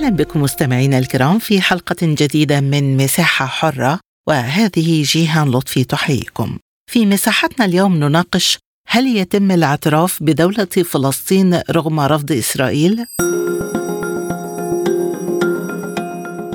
أهلا 0.00 0.16
بكم 0.16 0.42
مستمعينا 0.42 0.98
الكرام 0.98 1.38
في 1.38 1.60
حلقة 1.60 1.96
جديدة 2.02 2.60
من 2.60 2.96
مساحة 2.96 3.46
حرة 3.46 4.00
وهذه 4.28 5.02
جيهان 5.02 5.50
لطفي 5.50 5.84
تحييكم 5.84 6.58
في 6.90 7.06
مساحتنا 7.06 7.64
اليوم 7.66 7.96
نناقش 7.96 8.58
هل 8.88 9.16
يتم 9.16 9.50
الاعتراف 9.50 10.22
بدولة 10.22 10.64
فلسطين 10.64 11.60
رغم 11.70 12.00
رفض 12.00 12.32
إسرائيل؟ 12.32 13.04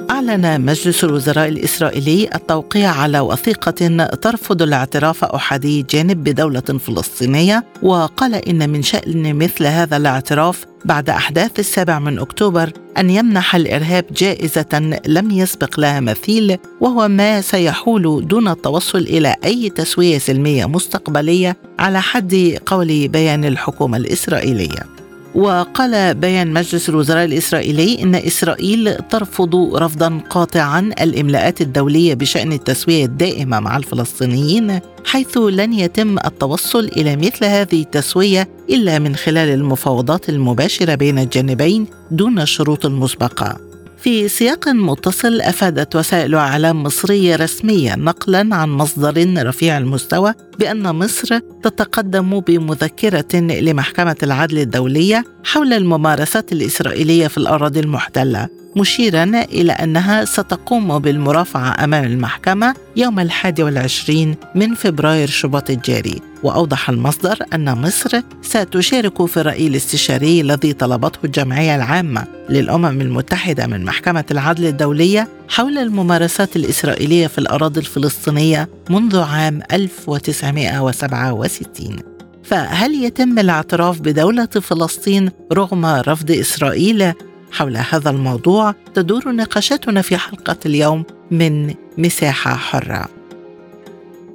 أعلن 0.10 0.62
مجلس 0.62 1.04
الوزراء 1.04 1.48
الإسرائيلي 1.48 2.30
التوقيع 2.36 2.92
على 2.92 3.20
وثيقة 3.20 4.06
ترفض 4.06 4.62
الاعتراف 4.62 5.24
أحادي 5.24 5.86
جانب 5.90 6.24
بدولة 6.24 6.62
فلسطينية 6.62 7.66
وقال 7.82 8.36
إن 8.36 8.70
من 8.70 8.84
شأن 8.84 9.36
مثل 9.36 9.66
هذا 9.66 9.98
الاعتراف 9.98 10.66
بعد 10.86 11.10
أحداث 11.10 11.60
السابع 11.60 12.00
من 12.00 12.20
أكتوبر 12.20 12.72
أن 12.98 13.10
يمنح 13.10 13.56
الإرهاب 13.56 14.06
جائزة 14.18 15.00
لم 15.08 15.32
يسبق 15.32 15.80
لها 15.80 16.00
مثيل 16.00 16.58
وهو 16.82 17.08
ما 17.08 17.42
سيحول 17.42 18.28
دون 18.28 18.48
التوصل 18.48 18.98
إلى 19.00 19.36
أي 19.46 19.70
تسوية 19.70 20.18
سلمية 20.18 20.66
مستقبلية 20.66 21.58
على 21.80 22.02
حد 22.02 22.60
قول 22.66 23.08
بيان 23.08 23.46
الحكومة 23.46 23.98
الإسرائيلية. 23.98 25.05
وقال 25.36 26.14
بيان 26.14 26.54
مجلس 26.54 26.90
الوزراء 26.90 27.26
الإسرائيلي 27.26 28.04
إن 28.04 28.16
إسرائيل 28.16 28.96
ترفض 28.96 29.76
رفضا 29.76 30.22
قاطعا 30.30 30.80
الإملاءات 30.80 31.62
الدولية 31.62 32.14
بشأن 32.14 32.54
التسوية 32.54 33.06
الدائمة 33.06 33.60
مع 33.60 33.78
الفلسطينيين 33.78 34.80
حيث 35.06 35.38
لن 35.38 35.74
يتم 35.74 36.18
التوصل 36.26 36.86
إلى 36.86 37.16
مثل 37.16 37.46
هذه 37.46 37.82
التسوية 37.82 38.48
إلا 38.70 39.00
من 39.00 39.16
خلال 39.16 39.50
المفاوضات 39.50 40.30
المباشرة 40.30 40.96
بين 40.96 41.20
الجانبين 41.20 41.88
دون 42.12 42.40
الشروط 42.40 42.86
المسبقة 42.86 43.65
في 44.06 44.28
سياق 44.28 44.70
متصل 44.70 45.42
أفادت 45.42 45.96
وسائل 45.96 46.36
إعلام 46.36 46.84
مصرية 46.84 47.36
رسمية 47.36 47.96
نقلا 47.96 48.56
عن 48.56 48.70
مصدر 48.70 49.48
رفيع 49.48 49.78
المستوى 49.78 50.34
بأن 50.60 50.96
مصر 50.96 51.40
تتقدم 51.64 52.40
بمذكرة 52.40 53.36
لمحكمة 53.36 54.16
العدل 54.24 54.60
الدولية 54.60 55.24
حول 55.44 55.74
الممارسات 55.74 56.52
الإسرائيلية 56.52 57.28
في 57.28 57.38
الأراضي 57.38 57.80
المحتلة. 57.80 58.65
مشيرا 58.76 59.24
إلى 59.24 59.72
أنها 59.72 60.26
ستقوم 60.26 61.00
بالمرافعة 61.00 61.84
أمام 61.84 62.04
المحكمة 62.04 62.74
يوم 62.96 63.20
الحادي 63.20 63.64
والعشرين 63.64 64.36
من 64.56 64.76
فبراير 64.76 65.28
شباط 65.28 65.70
الجاري. 65.70 66.22
وأوضح 66.44 66.90
المصدر 66.90 67.38
أن 67.54 67.78
مصر 67.78 68.22
ستشارك 68.42 69.26
في 69.26 69.38
الرأي 69.38 69.68
الاستشاري 69.68 70.42
الذي 70.42 70.74
طلبته 70.74 71.20
الجمعية 71.24 71.76
العامة 71.76 72.26
للأمم 72.50 73.02
المتحدة 73.02 73.68
من 73.68 73.86
محكمة 73.86 74.26
العدل 74.32 74.66
الدولية 74.66 75.28
حول 75.50 75.78
الممارسات 75.78 76.56
الإسرائيلية 76.56 77.28
في 77.28 77.38
الأراضي 77.38 77.80
الفلسطينية 77.80 78.70
منذ 78.90 79.20
عام 79.20 79.62
1967 79.72 81.98
فهل 82.44 83.04
يتم 83.04 83.40
الاعتراف 83.40 84.00
بدولة 84.00 84.46
فلسطين 84.46 85.32
رغم 85.54 85.86
رفض 85.86 86.32
إسرائيل 86.32 87.14
حول 87.52 87.78
هذا 87.78 88.10
الموضوع 88.10 88.76
تدور 88.94 89.32
نقاشاتنا 89.32 90.02
في 90.02 90.18
حلقة 90.18 90.58
اليوم 90.66 91.04
من 91.32 91.74
مساحة 91.98 92.56
حرة. 92.56 93.08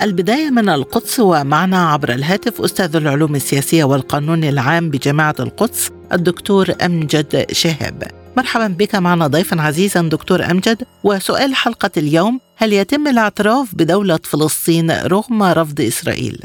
البداية 0.02 0.50
من 0.50 0.68
القدس 0.68 1.20
ومعنا 1.20 1.90
عبر 1.90 2.12
الهاتف 2.12 2.60
أستاذ 2.60 2.96
العلوم 2.96 3.34
السياسية 3.34 3.84
والقانون 3.84 4.44
العام 4.44 4.90
بجامعة 4.90 5.34
القدس 5.40 5.90
الدكتور 6.12 6.74
أمجد 6.84 7.52
شهاب. 7.52 8.02
مرحبا 8.36 8.66
بك 8.66 8.94
معنا 8.94 9.26
ضيفا 9.26 9.62
عزيزا 9.62 10.02
دكتور 10.02 10.50
أمجد 10.50 10.82
وسؤال 11.04 11.54
حلقة 11.54 11.90
اليوم 11.96 12.40
هل 12.56 12.72
يتم 12.72 13.08
الاعتراف 13.08 13.74
بدولة 13.74 14.18
فلسطين 14.24 14.90
رغم 14.90 15.42
رفض 15.42 15.80
إسرائيل؟ 15.80 16.42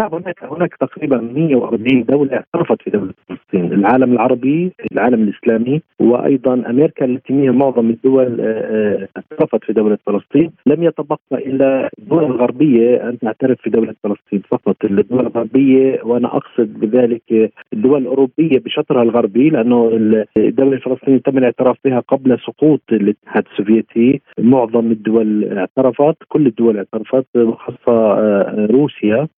نعم 0.00 0.14
هناك 0.14 0.44
هناك 0.44 0.74
تقريبا 0.74 1.16
140 1.16 2.04
دولة 2.04 2.32
اعترفت 2.34 2.82
في 2.82 2.90
دولة 2.90 3.12
فلسطين، 3.28 3.72
العالم 3.72 4.12
العربي، 4.12 4.72
العالم 4.92 5.22
الإسلامي 5.22 5.82
وأيضا 6.00 6.54
أمريكا 6.54 7.04
اللاتينيه 7.04 7.50
معظم 7.50 7.90
الدول 7.90 8.40
آه، 8.40 8.44
آه، 8.44 9.08
اعترفت 9.16 9.64
في 9.64 9.72
دولة 9.72 9.98
فلسطين، 10.06 10.50
لم 10.66 10.82
يتبقى 10.82 11.18
إلا 11.32 11.90
الدول 11.98 12.24
الغربية 12.24 13.08
أن 13.08 13.18
تعترف 13.18 13.60
في 13.60 13.70
دولة 13.70 13.94
فلسطين 14.02 14.42
فقط، 14.50 14.76
الدول 14.84 15.20
الغربية 15.20 16.00
وأنا 16.04 16.36
أقصد 16.36 16.80
بذلك 16.80 17.52
الدول 17.72 18.02
الأوروبية 18.02 18.58
بشطرها 18.58 19.02
الغربي 19.02 19.50
لأنه 19.50 19.90
الدولة 20.36 20.72
الفلسطينية 20.72 21.18
تم 21.18 21.38
الاعتراف 21.38 21.76
بها 21.84 22.00
قبل 22.00 22.38
سقوط 22.38 22.80
الاتحاد 22.92 23.44
السوفيتي، 23.52 24.20
معظم 24.38 24.90
الدول 24.90 25.58
اعترفت، 25.58 26.16
كل 26.28 26.46
الدول 26.46 26.76
اعترفت 26.76 27.36
وخاصة 27.36 27.78
آه، 27.88 28.66
روسيا. 28.70 29.28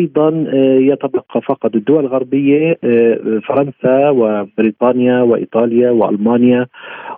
أيضا 0.00 0.28
آه، 0.54 0.78
يتبقى 0.80 1.40
فقط 1.48 1.74
الدول 1.74 2.04
الغربية 2.04 2.78
آه، 2.84 3.40
فرنسا 3.48 4.10
وبريطانيا 4.10 5.22
وإيطاليا 5.22 5.90
وألمانيا 5.90 6.66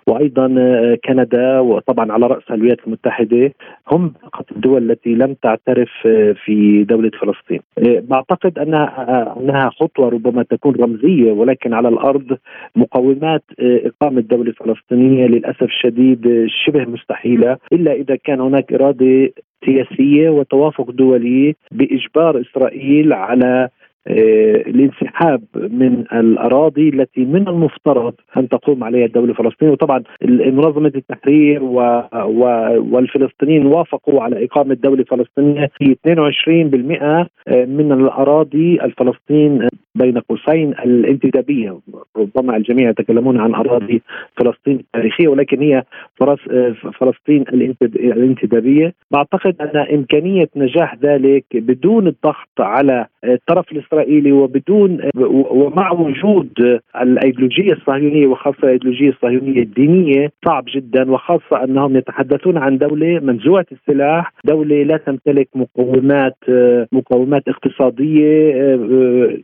وأيضا 0.07 0.55
آه، 0.59 0.97
كندا 1.05 1.59
وطبعا 1.59 2.11
على 2.11 2.27
رأس 2.27 2.43
الولايات 2.51 2.79
المتحدة 2.87 3.53
هم 3.91 4.13
فقط 4.23 4.45
الدول 4.51 4.91
التي 4.91 5.09
لم 5.09 5.33
تعترف 5.33 5.89
في 6.45 6.83
دولة 6.83 7.11
فلسطين. 7.21 7.59
بعتقد 8.09 8.59
أنها 8.59 8.87
أنها 9.39 9.69
خطوة 9.69 10.09
ربما 10.09 10.43
تكون 10.43 10.75
رمزية 10.75 11.31
ولكن 11.31 11.73
على 11.73 11.87
الأرض 11.87 12.37
مقومات 12.75 13.43
إقامة 13.59 14.21
دولة 14.21 14.51
فلسطينية 14.51 15.25
للأسف 15.27 15.63
الشديد 15.63 16.47
شبه 16.65 16.85
مستحيلة 16.85 17.57
إلا 17.73 17.93
إذا 17.93 18.15
كان 18.15 18.41
هناك 18.41 18.73
إرادة 18.73 19.29
سياسية 19.65 20.29
وتوافق 20.29 20.91
دولي 20.91 21.55
بإجبار 21.71 22.41
إسرائيل 22.41 23.13
على 23.13 23.69
الانسحاب 24.07 25.43
من 25.55 26.03
الأراضي 26.13 26.89
التي 26.89 27.25
من 27.25 27.47
المفترض 27.47 28.13
أن 28.37 28.49
تقوم 28.49 28.83
عليها 28.83 29.05
الدولة 29.05 29.31
الفلسطينية. 29.31 29.71
وطبعا 29.71 30.03
منظمه 30.23 30.91
التحرير 30.95 31.63
و... 31.63 32.03
و... 32.13 32.43
والفلسطينيين 32.91 33.65
وافقوا 33.65 34.21
على 34.21 34.45
إقامة 34.45 34.73
دوله 34.73 35.03
فلسطينيه 35.03 35.69
في 35.77 35.95
22% 36.07 37.33
آه، 37.47 37.65
من 37.65 37.91
الأراضي 37.91 38.81
الفلسطين 38.81 39.69
بين 39.95 40.17
قوسين. 40.17 40.73
الانتدابية 40.85 41.79
ربما 42.17 42.57
الجميع 42.57 42.89
يتكلمون 42.89 43.39
عن 43.39 43.55
أراضي 43.55 44.01
فلسطين 44.37 44.79
التاريخية 44.79 45.27
ولكن 45.27 45.61
هي 45.61 45.83
فلسطين 46.99 47.45
الانتدابية. 47.93 48.93
بعتقد 49.11 49.55
أن 49.61 49.77
إمكانية 49.77 50.49
نجاح 50.55 50.95
ذلك 50.95 51.45
بدون 51.53 52.07
الضغط 52.07 52.59
على 52.59 53.05
الطرف 53.23 53.71
الاسرائيلي 53.71 53.92
وبدون 54.31 54.99
ومع 55.51 55.91
وجود 55.91 56.79
الأيديولوجية 57.01 57.73
الصهيونية 57.73 58.27
وخاصة 58.27 58.63
الأيديولوجية 58.63 59.09
الصهيونية 59.09 59.61
الدينية 59.61 60.31
صعب 60.45 60.63
جدا 60.75 61.11
وخاصة 61.11 61.63
أنهم 61.63 61.97
يتحدثون 61.97 62.57
عن 62.57 62.77
دولة 62.77 63.19
منزوعة 63.19 63.65
السلاح، 63.71 64.33
دولة 64.45 64.83
لا 64.83 64.97
تمتلك 64.97 65.47
مقومات 65.55 66.37
مقومات 66.91 67.47
اقتصادية 67.47 68.53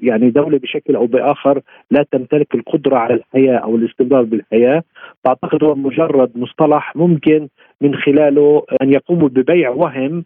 يعني 0.02 0.30
دولة 0.30 0.58
بشكل 0.58 0.96
أو 0.96 1.06
بآخر 1.06 1.62
لا 1.92 2.06
تمتلك 2.12 2.56
القدرة 2.56 2.98
على 2.98 3.14
الحياة 3.14 3.58
أو 3.58 3.76
الاستمرار 3.76 4.24
بالحياة، 4.24 4.84
فاعتقد 5.26 5.64
هو 5.64 5.76
مجرد 5.76 6.32
مصطلح 6.36 6.96
ممكن 6.96 7.48
من 7.82 7.96
خلاله 7.96 8.64
أن 8.82 8.94
يقوموا 8.94 9.30
ببيع 9.30 9.70
وهم 9.70 10.26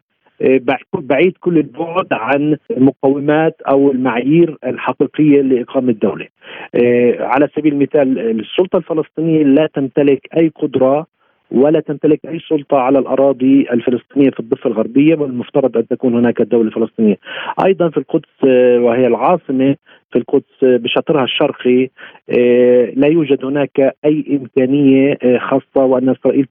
بعيد 0.94 1.38
كل 1.40 1.58
البعد 1.58 2.08
عن 2.12 2.58
المقومات 2.72 3.62
أو 3.62 3.92
المعايير 3.92 4.58
الحقيقية 4.66 5.42
لإقامة 5.42 5.92
دوله. 5.92 6.28
آه، 6.76 7.18
على 7.20 7.48
سبيل 7.56 7.74
المثال 7.74 8.20
السلطة 8.40 8.78
الفلسطينية 8.78 9.44
لا 9.44 9.70
تمتلك 9.74 10.28
أي 10.38 10.52
قدرة 10.56 11.06
ولا 11.52 11.80
تمتلك 11.80 12.20
أي 12.28 12.40
سلطة 12.50 12.78
على 12.78 13.00
الأراضي 13.00 13.68
الفلسطينية 13.72 14.30
في 14.30 14.40
الضفة 14.40 14.68
الغربية 14.68 15.16
والمفترض 15.16 15.78
أن 15.78 15.88
تكون 15.88 16.16
هناك 16.16 16.42
دولة 16.42 16.70
فلسطينية. 16.70 17.18
أيضا 17.66 17.90
في 17.90 17.98
القدس 17.98 18.30
آه، 18.48 18.80
وهي 18.80 19.08
العاصمة 19.08 19.76
في 20.12 20.20
القدس 20.20 20.58
بشطرها 20.64 21.24
الشرقي 21.24 21.90
آه، 22.30 22.94
لا 22.96 23.08
يوجد 23.08 23.46
هناك 23.46 23.96
أي 24.06 24.40
إمكانية 24.42 25.18
آه، 25.24 25.38
خاصة 25.38 25.86
وأن 25.86 26.10
إسرائيل 26.10 26.48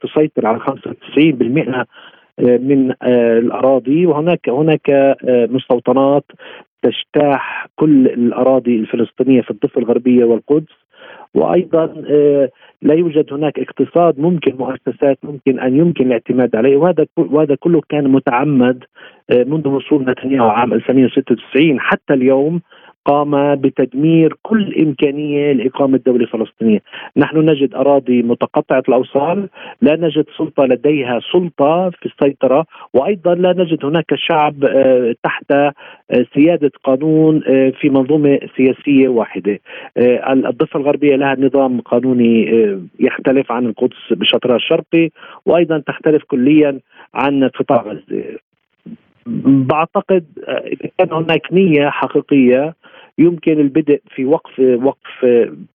تسيطر 0.00 0.46
على 0.46 0.58
95% 0.58 1.86
من 2.40 2.92
الأراضي 3.38 4.06
وهناك 4.06 4.48
هناك 4.48 5.16
مستوطنات 5.24 6.24
تجتاح 6.82 7.66
كل 7.76 8.06
الأراضي 8.06 8.76
الفلسطينية 8.76 9.40
في 9.40 9.50
الضفة 9.50 9.80
الغربية 9.80 10.24
والقدس. 10.24 10.72
وأيضا 11.34 12.04
آه، 12.10 12.50
لا 12.82 12.94
يوجد 12.94 13.32
هناك 13.32 13.58
اقتصاد 13.58 14.20
ممكن 14.20 14.56
مؤسسات 14.56 15.18
ممكن 15.22 15.60
أن 15.60 15.76
يمكن 15.76 16.06
الاعتماد 16.06 16.56
عليه. 16.56 16.76
وهذا 16.76 17.06
وهذا 17.16 17.54
كله 17.54 17.80
كان 17.88 18.08
متعمد 18.08 18.84
آه، 19.30 19.44
منذ 19.44 19.68
وصول 19.68 20.04
نتنياهو 20.10 20.48
عام 20.48 20.72
1996 20.72 21.80
حتى 21.80 22.14
اليوم 22.14 22.60
قام 23.04 23.54
بتدمير 23.54 24.36
كل 24.42 24.74
إمكانية 24.80 25.52
لإقامة 25.52 26.00
دولة 26.06 26.26
فلسطينية. 26.26 26.82
نحن 27.16 27.38
نجد 27.38 27.74
أراضي 27.74 28.22
متقطعة 28.22 28.82
الأوصال 28.88 29.48
لا 29.82 29.96
نجد 29.96 30.26
سلطة 30.38 30.64
لديها 30.64 31.20
سلطة 31.32 31.90
في 31.90 32.06
السيطرة 32.06 32.66
وأيضا 32.94 33.34
لا 33.34 33.52
نجد 33.52 33.84
هناك 33.84 34.14
شعب 34.14 34.64
آه، 34.64 35.14
تحت 35.22 35.50
آه، 35.50 35.72
سيادة 36.34 36.70
قانون 36.84 37.42
آه، 37.46 37.70
في 37.70 37.88
منظومة 37.88 38.38
سياسية 38.56 39.08
واحدة. 39.08 39.58
الضفة 40.28 40.80
الغربية 40.80 41.16
لها 41.16 41.36
نظام 41.38 41.80
قانوني 41.80 42.50
يختلف 43.00 43.52
عن 43.52 43.66
القدس 43.66 43.96
بشطرها 44.10 44.56
الشرقي 44.56 45.10
وأيضا 45.46 45.78
تختلف 45.78 46.24
كليا 46.24 46.80
عن 47.14 47.48
قطاع 47.48 47.82
غزة. 47.82 48.38
بعتقد 49.26 50.24
كان 50.98 51.12
هناك 51.12 51.52
نية 51.52 51.88
حقيقية 51.90 52.74
يمكن 53.20 53.60
البدء 53.60 54.00
في 54.14 54.24
وقف 54.24 54.60
وقف 54.60 55.26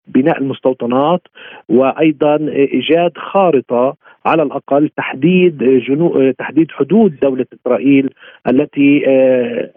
بناء 0.08 0.38
المستوطنات 0.38 1.22
وأيضا 1.70 2.36
إيجاد 2.48 3.12
خارطة 3.18 3.96
على 4.26 4.44
الأقل 4.44 4.90
تحديد 4.98 5.58
جنو 5.64 6.32
تحديد 6.32 6.72
حدود 6.72 7.20
دولة 7.20 7.46
إسرائيل 7.54 8.10
التي 8.48 9.04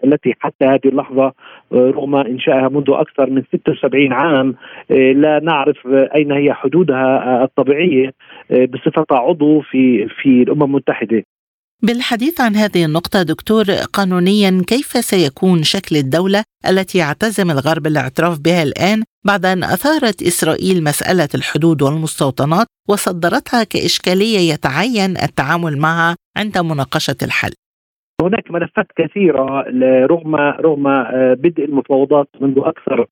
التي 0.03 0.33
حتى 0.39 0.65
هذه 0.65 0.85
اللحظة 0.85 1.33
رغم 1.73 2.15
إنشائها 2.15 2.69
منذ 2.69 2.89
أكثر 2.89 3.29
من 3.29 3.43
76 3.53 4.13
عام 4.13 4.55
لا 5.15 5.39
نعرف 5.43 5.87
أين 5.87 6.31
هي 6.31 6.53
حدودها 6.53 7.43
الطبيعية 7.43 8.13
بصفتها 8.51 9.17
عضو 9.17 9.61
في 9.61 10.07
في 10.07 10.41
الأمم 10.43 10.63
المتحدة. 10.63 11.23
بالحديث 11.81 12.41
عن 12.41 12.55
هذه 12.55 12.85
النقطة 12.85 13.23
دكتور 13.23 13.71
قانونيا 13.71 14.63
كيف 14.67 15.05
سيكون 15.05 15.63
شكل 15.63 15.97
الدولة 15.97 16.43
التي 16.67 16.97
يعتزم 16.97 17.51
الغرب 17.51 17.87
الاعتراف 17.87 18.39
بها 18.39 18.63
الآن 18.63 19.03
بعد 19.25 19.45
أن 19.45 19.63
أثارت 19.63 20.23
إسرائيل 20.23 20.83
مسألة 20.83 21.29
الحدود 21.35 21.81
والمستوطنات 21.81 22.67
وصدرتها 22.89 23.63
كإشكالية 23.63 24.53
يتعين 24.53 25.17
التعامل 25.17 25.77
معها 25.77 26.15
عند 26.37 26.57
مناقشة 26.57 27.15
الحل؟ 27.21 27.53
هناك 28.21 28.51
ملفات 28.51 28.87
كثيرة 28.95 29.65
رغم 30.05 30.35
رغم 30.35 30.87
آه، 30.87 31.33
بدء 31.33 31.65
المفاوضات 31.65 32.27
منذ 32.41 32.59
أكثر 32.59 33.05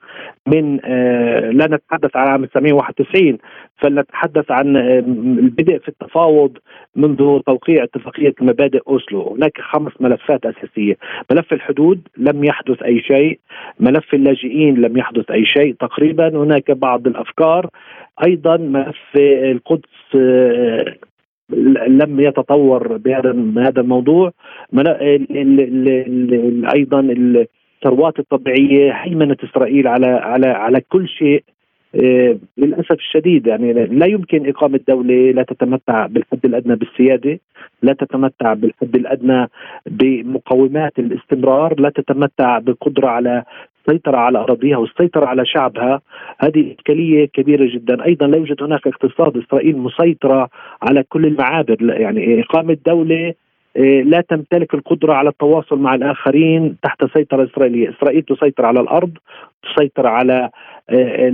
من 0.48 0.80
آه، 0.86 1.50
لا 1.50 1.65
نتحدث 1.65 2.15
عن 2.15 2.27
عام 2.27 2.44
1991 2.44 3.38
فلنتحدث 3.77 4.51
عن 4.51 4.77
آه، 4.77 5.00
البدء 5.39 5.77
في 5.77 5.88
التفاوض 5.88 6.57
منذ 6.95 7.39
توقيع 7.39 7.83
اتفاقية 7.83 8.33
مبادئ 8.42 8.81
أوسلو. 8.88 9.36
هناك 9.36 9.62
خمس 9.62 9.92
ملفات 10.00 10.45
أساسية. 10.45 10.98
ملف 11.31 11.54
الحدود 11.54 12.01
لم 12.18 12.44
يحدث 12.44 12.83
أي 12.83 13.00
شيء. 13.00 13.39
ملف 13.80 14.13
اللاجئين 14.13 14.75
لم 14.75 14.98
يحدث 14.98 15.31
أي 15.31 15.45
شيء. 15.45 15.75
تقريبا 15.80 16.27
هناك 16.27 16.71
بعض 16.71 17.07
الأفكار. 17.07 17.69
أيضا 18.25 18.57
ملف 18.57 19.15
القدس 19.15 20.18
لم 21.88 22.20
يتطور 22.20 22.98
بهذا 22.98 23.36
هذا 23.58 23.82
الموضوع. 23.82 24.32
أيضا 26.76 27.00
الثروات 27.00 28.20
الطبيعية 28.20 28.92
هيمنه 28.92 29.38
إسرائيل 29.44 29.88
على 29.88 30.08
على 30.08 30.48
على 30.48 30.82
كل 30.82 31.08
شيء 31.08 31.44
آه، 31.96 32.38
للأسف 32.58 32.92
الشديد. 32.92 33.48
يعني 33.48 33.74
لا 33.74 34.06
يمكن 34.06 34.50
إقامة 34.50 34.80
دولة 34.88 35.32
لا 35.32 35.44
تتمتع 35.44 36.06
بالحد 36.06 36.46
الأدنى 36.46 36.76
بالسيادة، 36.76 37.40
لا 37.82 37.94
تتمتع 37.94 38.54
بالحد 38.54 38.96
الأدنى 38.96 39.48
بمقومات 39.86 41.00
الاستمرار، 41.00 41.80
لا 41.80 41.90
تتمتع 41.90 42.60
بالقدره 42.60 43.08
على 43.08 43.44
السيطرة 43.88 44.18
على 44.18 44.39
أراضيها 44.39 44.78
والسيطرة 44.78 45.25
على 45.25 45.45
شعبها. 45.45 46.01
هذه 46.39 46.75
إشكالية 46.80 47.25
كبيرة 47.25 47.66
جدا. 47.74 48.06
أيضا 48.06 48.28
لا 48.28 48.38
يوجد 48.38 48.63
هناك 48.63 48.88
اقتصاد 48.88 49.38
إسرائيل 49.38 49.78
مسيطرة 49.78 50.50
على 50.81 51.04
كل 51.04 51.25
المعابر. 51.25 51.78
يعني 51.81 52.42
إقامة 52.42 52.78
دولة 52.86 53.34
آه، 53.78 54.01
لا 54.01 54.22
تمتلك 54.22 54.74
القدرة 54.74 55.13
على 55.13 55.30
التواصل 55.30 55.80
مع 55.80 55.95
الآخرين 55.95 56.75
تحت 56.84 57.06
سيطرة 57.13 57.44
إسرائيلية. 57.44 57.89
إسرائيل 57.89 58.22
تسيطر 58.22 58.66
على 58.66 58.80
الأرض 58.80 59.12
تسيطر 59.63 60.07
على 60.07 60.50
آه، 60.90 61.28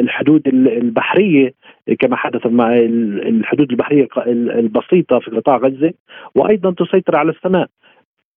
الحدود 0.00 0.48
البحرية 0.48 1.52
كما 1.98 2.16
حدث 2.16 2.46
مع 2.46 2.76
الحدود 2.76 3.70
البحرية 3.70 4.08
البسيطة 4.26 5.18
في 5.18 5.30
قطاع 5.30 5.56
غزة. 5.56 5.92
وأيضا 6.34 6.70
تسيطر 6.70 7.16
على 7.16 7.30
السماء. 7.30 7.68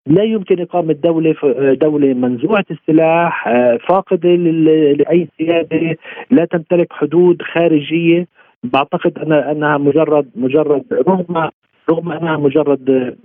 لا 0.07 0.23
يمكن 0.23 0.61
إقامة 0.61 0.93
دولة 0.93 1.35
دولة 1.73 2.13
منزوعة 2.13 2.65
السلاح 2.71 3.47
آه، 3.47 3.77
فاقدة 3.89 4.29
لأي 4.29 5.27
سيادة 5.37 5.97
لا 6.31 6.45
تمتلك 6.45 6.93
حدود 6.93 7.41
خارجية. 7.41 8.27
بعتقد 8.63 9.19
أنها 9.29 9.77
مجرد 9.77 10.29
مجرد 10.35 10.83
رغم 11.07 11.49
رغم 11.89 12.11
أنها 12.11 12.37
مجرد 12.37 13.15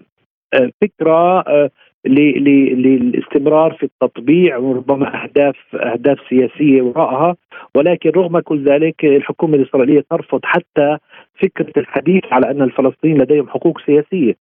آه، 0.55 0.71
فكرة 0.81 1.41
آه، 1.41 1.71
للاستمرار 2.07 3.73
في 3.73 3.83
التطبيع 3.83 4.57
وربما 4.57 5.23
اهداف 5.23 5.57
أهداف 5.75 6.19
سياسية 6.29 6.83
وراءها. 6.83 7.37
ولكن 7.75 8.11
رغم 8.11 8.39
كل 8.39 8.65
ذلك 8.65 9.05
الحكومة 9.05 9.55
الإسرائيلية 9.57 10.05
ترفض 10.11 10.41
حتى 10.45 10.99
فكرة 11.43 11.81
الحديث 11.81 12.23
على 12.31 12.51
أن 12.51 12.63
الفلسطينيين 12.63 13.23
لديهم 13.23 13.49
حقوق 13.49 13.81
سياسية. 13.87 14.35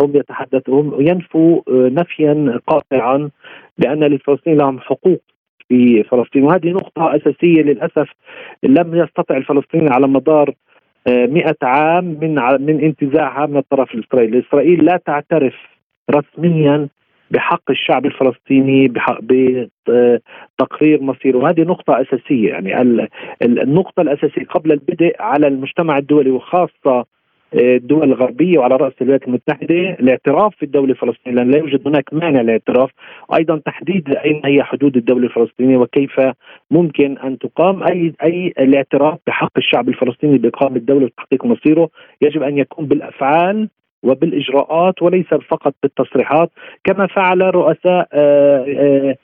هم 0.00 0.16
يتحدثون 0.16 1.06
ينفوا 1.06 1.60
آه، 1.68 1.88
نفيا 1.88 2.60
قاطعا 2.66 3.30
بأن 3.78 4.04
للفلسطينيين 4.04 4.60
لهم 4.62 4.80
حقوق 4.80 5.20
في 5.68 6.02
فلسطين. 6.02 6.44
وهذه 6.44 6.68
نقطة 6.68 7.16
أساسية 7.16 7.62
للأسف 7.62 8.08
لم 8.62 8.94
يستطع 8.94 9.36
الفلسطينيين 9.36 9.92
على 9.92 10.08
مدار 10.08 10.54
آه، 11.06 11.26
مئة 11.26 11.56
عام 11.62 12.04
من 12.04 12.34
من 12.60 12.80
انتزاعها 12.80 13.46
من 13.46 13.56
الطرف 13.56 13.94
الإسرائيلي. 13.94 14.38
إسرائيل 14.48 14.84
لا 14.84 15.00
تعترف 15.06 15.54
رسميا 16.10 16.88
بحق 17.30 17.70
الشعب 17.70 18.06
الفلسطيني 18.06 18.88
بتقرير 19.88 21.02
مصيره. 21.02 21.38
وهذه 21.38 21.60
نقطة 21.60 22.00
أساسية. 22.00 22.48
يعني 22.48 22.82
النقطة 23.42 24.00
الأساسية 24.00 24.44
قبل 24.44 24.72
البدء 24.72 25.16
على 25.20 25.46
المجتمع 25.46 25.98
الدولي 25.98 26.30
وخاصة 26.30 27.04
الدول 27.54 28.02
الغربية 28.02 28.58
وعلى 28.58 28.76
رأس 28.76 28.92
الولايات 29.00 29.28
المتحدة 29.28 29.74
الاعتراف 29.74 30.56
في 30.56 30.62
الدولة 30.62 30.92
الفلسطينية 30.92 31.36
لأن 31.36 31.50
لا 31.50 31.58
يوجد 31.58 31.88
هناك 31.88 32.14
مانع 32.14 32.40
للاعتراف 32.40 32.90
وأيضا 33.28 33.56
تحديد 33.58 34.16
أين 34.16 34.40
هي 34.44 34.62
حدود 34.62 34.96
الدولة 34.96 35.26
الفلسطينية 35.26 35.76
وكيف 35.76 36.20
ممكن 36.70 37.18
أن 37.18 37.38
تقام. 37.38 37.82
أي 37.82 38.12
أي 38.22 38.52
الاعتراف 38.58 39.18
بحق 39.26 39.52
الشعب 39.56 39.88
الفلسطيني 39.88 40.38
بإقامة 40.38 40.76
الدولة 40.76 41.04
وتحقيق 41.04 41.44
مصيره 41.44 41.88
يجب 42.22 42.42
أن 42.42 42.58
يكون 42.58 42.86
بالأفعال 42.86 43.68
وبالإجراءات 44.02 45.02
وليس 45.02 45.26
فقط 45.26 45.74
بالتصريحات 45.82 46.50
كما 46.84 47.06
فعل 47.06 47.54
رؤساء 47.54 48.08
آه، 48.12 48.64
آه، 48.68 49.16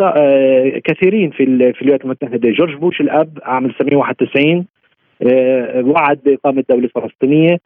آه، 0.00 0.78
كثيرين 0.84 1.30
في 1.30 1.42
الولايات 1.42 2.04
المتحدة. 2.04 2.50
جورج 2.50 2.74
بوش 2.74 3.00
الأب 3.00 3.38
عام 3.42 3.64
1991 3.66 4.56
آه، 4.58 4.81
وعد 5.84 6.18
بإقامة 6.24 6.64
دولة 6.70 6.88
فلسطينية. 6.94 7.58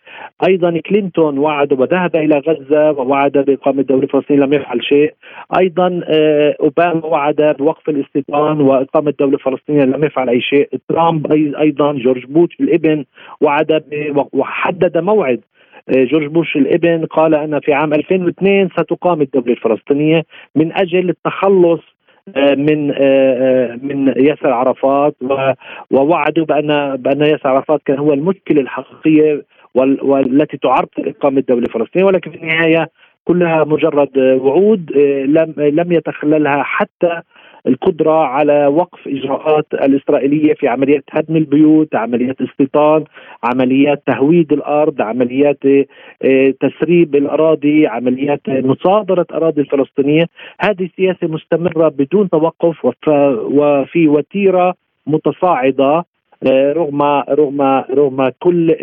أيضا 0.49 0.81
كلينتون 0.81 1.39
وعد 1.39 1.73
وذهب 1.73 2.17
إلى 2.17 2.39
غزة 2.39 2.91
ووعد 2.91 3.33
بإقامة 3.33 3.83
دولة 3.83 4.07
فلسطينية 4.07 4.45
لم 4.45 4.53
يفعل 4.53 4.85
شيء. 4.85 5.15
أيضا 5.61 6.01
آه، 6.09 6.57
أوباما 6.61 7.07
وعد 7.07 7.57
بوقف 7.59 7.89
الاستيطان 7.89 8.61
وإقامة 8.61 9.15
دولة 9.21 9.39
فلسطينية 9.39 9.85
لم 9.85 10.05
يفعل 10.05 10.29
أي 10.29 10.41
شيء. 10.41 10.69
ترامب 10.89 11.33
أيضا 11.33 11.93
جورج 11.93 12.25
بوش 12.27 12.57
الإبن 12.61 13.05
وعد 13.41 13.83
وحدد 14.33 14.99
موعد 14.99 15.41
آه، 15.89 16.05
جورج 16.05 16.27
بوش 16.27 16.57
الإبن 16.57 17.07
قال 17.07 17.35
أن 17.35 17.61
في 17.61 17.73
عام 17.73 17.95
2002 17.95 18.69
ستقام 18.69 19.23
الدولة 19.23 19.53
الفلسطينية 19.53 20.23
من 20.57 20.73
أجل 20.73 21.09
التخلص 21.09 21.81
آه، 21.81 21.96
من 22.37 22.91
آه، 22.91 22.97
آه، 23.01 23.79
من 23.83 24.09
ياسر 24.17 24.53
عرفات 24.53 25.17
ووعدوا 25.91 26.45
بأن 26.45 26.97
بأن 26.97 27.21
ياسر 27.21 27.49
عرفات 27.49 27.81
كان 27.85 27.99
هو 27.99 28.13
المشكلة 28.13 28.61
الحقيقيه 28.61 29.45
والتي 29.75 30.57
تعرقل 30.57 31.09
اقامه 31.09 31.41
دوله 31.49 31.67
فلسطينيه 31.67 32.07
ولكن 32.07 32.31
في 32.31 32.37
النهاية 32.37 32.91
كلها 33.25 33.65
مجرد 33.65 34.19
وعود 34.19 34.93
لم 35.27 35.55
لم 35.59 35.93
يتخللها 35.93 36.63
حتى 36.63 37.21
القدرة 37.67 38.25
على 38.25 38.67
وقف 38.67 39.09
إجراءات 39.09 39.67
الإسرائيلية 39.75 40.55
في 40.55 40.69
عمليات 40.69 41.05
هدم 41.11 41.37
البيوت 41.37 41.95
عمليات 41.95 42.41
استيطان 42.41 43.05
عمليات 43.45 44.03
تهويد 44.07 44.53
الأرض 44.53 45.03
عمليات 45.03 45.59
آه، 46.25 46.55
تسريب 46.61 47.17
الأراضي 47.17 47.87
عمليات 47.87 48.41
مصادرة 48.49 49.27
أراضي 49.33 49.61
الفلسطينية. 49.61 50.27
هذه 50.61 50.89
سياسة 50.97 51.27
مستمرة 51.27 51.89
بدون 51.89 52.31
توقف 52.31 52.85
وفي 53.51 54.09
وتيرة 54.09 54.75
متصاعدة 55.07 56.05
آه، 56.47 56.73
رغم 56.73 57.03
رغم 57.31 57.63
رغم 57.91 58.29
كل 58.41 58.77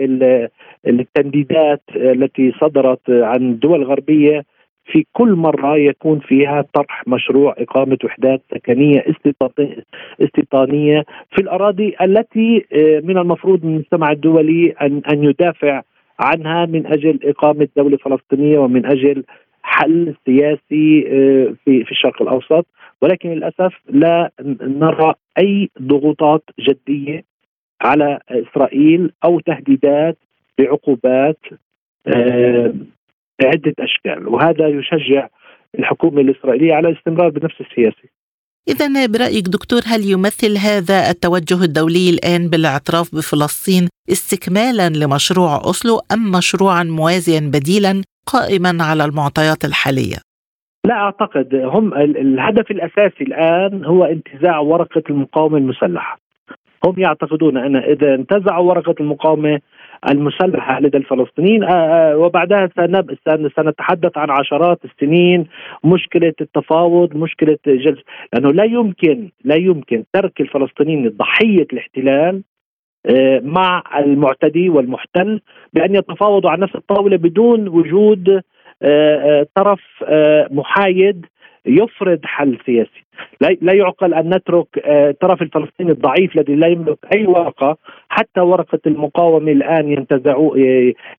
التنديدات 0.88 1.82
التي 1.96 2.54
صدرت 2.62 3.10
عن 3.10 3.52
الدول 3.52 3.82
الغربية 3.82 4.46
في 4.86 5.06
كل 5.13 5.34
مرة 5.34 5.78
يكون 5.78 6.20
فيها 6.20 6.66
طرح 6.74 7.08
مشروع 7.08 7.56
إقامة 7.58 7.98
وحدات 8.04 8.42
سكنية 8.52 9.06
استيطانية 10.22 11.06
في 11.32 11.42
الأراضي 11.42 11.96
التي 12.02 12.66
آه، 12.74 13.00
من 13.00 13.18
المفروض 13.18 13.66
من 13.66 13.74
المجتمع 13.74 14.12
الدولي 14.12 14.72
أن 14.82 15.02
أن 15.12 15.24
يدافع 15.24 15.82
عنها 16.20 16.66
من 16.66 16.86
أجل 16.86 17.20
إقامة 17.24 17.68
دولة 17.78 17.98
فلسطينية 17.98 18.60
ومن 18.60 18.86
أجل 18.86 19.24
حل 19.63 20.16
سياسي 20.25 21.08
آه، 21.08 21.54
في 21.66 21.84
في 21.84 21.92
الشرق 21.92 22.22
الأوسط. 22.22 22.66
ولكن 23.02 23.30
للأسف 23.30 23.74
لا 23.90 24.32
نرى 24.62 25.13
أي 25.38 25.70
ضغوطات 25.82 26.44
جدية 26.60 27.24
على 27.82 28.20
إسرائيل 28.30 29.12
أو 29.25 29.40
تهديدات 29.40 30.18
بعقوبات 30.58 31.40
بعدة 33.42 33.74
أشكال 33.80 34.28
وهذا 34.28 34.68
يشجع 34.68 35.28
الحكومة 35.80 36.22
الإسرائيلية 36.22 36.74
على 36.74 36.90
الاستمرار 36.90 37.30
بنفس 37.30 37.62
السياسة 37.62 38.10
إذا 38.68 39.08
برأيك 39.08 39.46
دكتور 39.48 39.82
هل 39.86 40.02
يمثل 40.12 40.58
هذا 40.58 41.10
التوجه 41.10 41.63
الدولي 41.63 42.10
الآن 42.10 42.50
بالاعتراف 42.50 43.16
بفلسطين 43.16 43.90
استكمالا 44.12 44.90
لمشروع 44.90 45.56
أوسلو 45.56 46.00
أم 46.13 46.32
مشروعا 46.32 46.84
موازيا 46.84 47.40
بديلا 47.40 48.02
قائما 48.34 48.78
على 48.84 49.06
المعطيات 49.06 49.66
الحالية؟ 49.66 50.18
لا 50.86 50.96
أعتقد. 50.96 51.56
هم 51.56 51.94
الهدف 51.94 52.72
الأساسي 52.72 53.24
الآن 53.24 53.86
هو 53.86 54.04
انتزاع 54.04 54.60
ورقة 54.60 55.04
المقاومة 55.10 55.58
المسلحة. 55.58 56.20
هم 56.86 56.96
يعتقدون 56.98 57.58
أن 57.58 57.75
إذا 57.75 58.16
انتزعوا 58.16 58.70
ورقة 58.70 58.96
المقاومة 59.00 59.60
المسلحة 60.10 60.80
لدى 60.80 60.98
الفلسطينيين. 60.98 61.64
آه، 61.64 61.70
آه، 61.70 62.18
وبعدها 62.18 62.70
سنتحدث 63.56 64.18
عن 64.18 64.30
عشرات 64.30 64.80
السنين 64.86 65.48
مشكلة 65.84 66.34
التفاوض 66.42 67.16
مشكلة 67.16 67.58
جلس. 67.68 68.00
لأنه 68.34 68.52
لا 68.52 68.64
يمكن 68.64 69.30
لا 69.44 69.56
يمكن 69.56 70.04
ترك 70.14 70.42
الفلسطينيين 70.42 71.10
ضحية 71.10 71.68
الاحتلال 71.74 72.44
آه، 73.06 73.42
مع 73.44 73.84
المعتدي 74.00 74.70
والمحتل 74.70 75.42
بأن 75.74 75.96
يتفاوضوا 75.96 76.50
على 76.50 76.62
نفس 76.62 76.76
الطاولة 76.76 77.18
بدون 77.18 77.68
وجود 77.68 78.42
طرف 79.56 79.80
محايد 80.52 81.26
يفرض 81.65 82.20
حل 82.24 82.58
سياسي. 82.65 83.03
لا 83.62 83.74
يعقل 83.74 84.13
أن 84.13 84.34
نترك 84.36 84.67
الطرف 84.86 85.41
آه، 85.41 85.43
الفلسطيني 85.46 85.91
الضعيف 85.91 86.36
الذي 86.36 86.55
لا 86.55 86.67
يملك 86.67 86.98
أي 87.15 87.25
ورقة 87.25 87.77
حتى 88.10 88.41
ورقة 88.41 88.79
المقاومة 88.88 89.51
الآن 89.51 89.91
ينتزعوا 89.91 90.58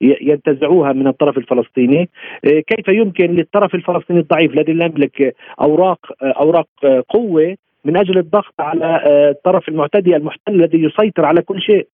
ينتزعوها 0.00 0.92
من 0.92 1.06
الطرف 1.06 1.38
الفلسطيني. 1.38 2.08
آه، 2.44 2.60
كيف 2.60 2.88
يمكن 2.88 3.34
للطرف 3.34 3.74
الفلسطيني 3.74 4.20
الضعيف 4.20 4.52
الذي 4.52 4.72
لا 4.72 4.84
يملك 4.84 5.34
أوراق 5.60 5.98
آه، 6.22 6.32
أوراق 6.40 6.68
قوة 7.08 7.56
من 7.84 7.96
أجل 7.96 8.18
الضغط 8.18 8.54
على 8.60 9.00
الطرف 9.30 9.68
المعتدي 9.68 10.16
المحتل 10.16 10.54
الذي 10.54 10.82
يسيطر 10.82 11.24
على 11.24 11.42
كل 11.42 11.60
شيء؟ 11.60 11.86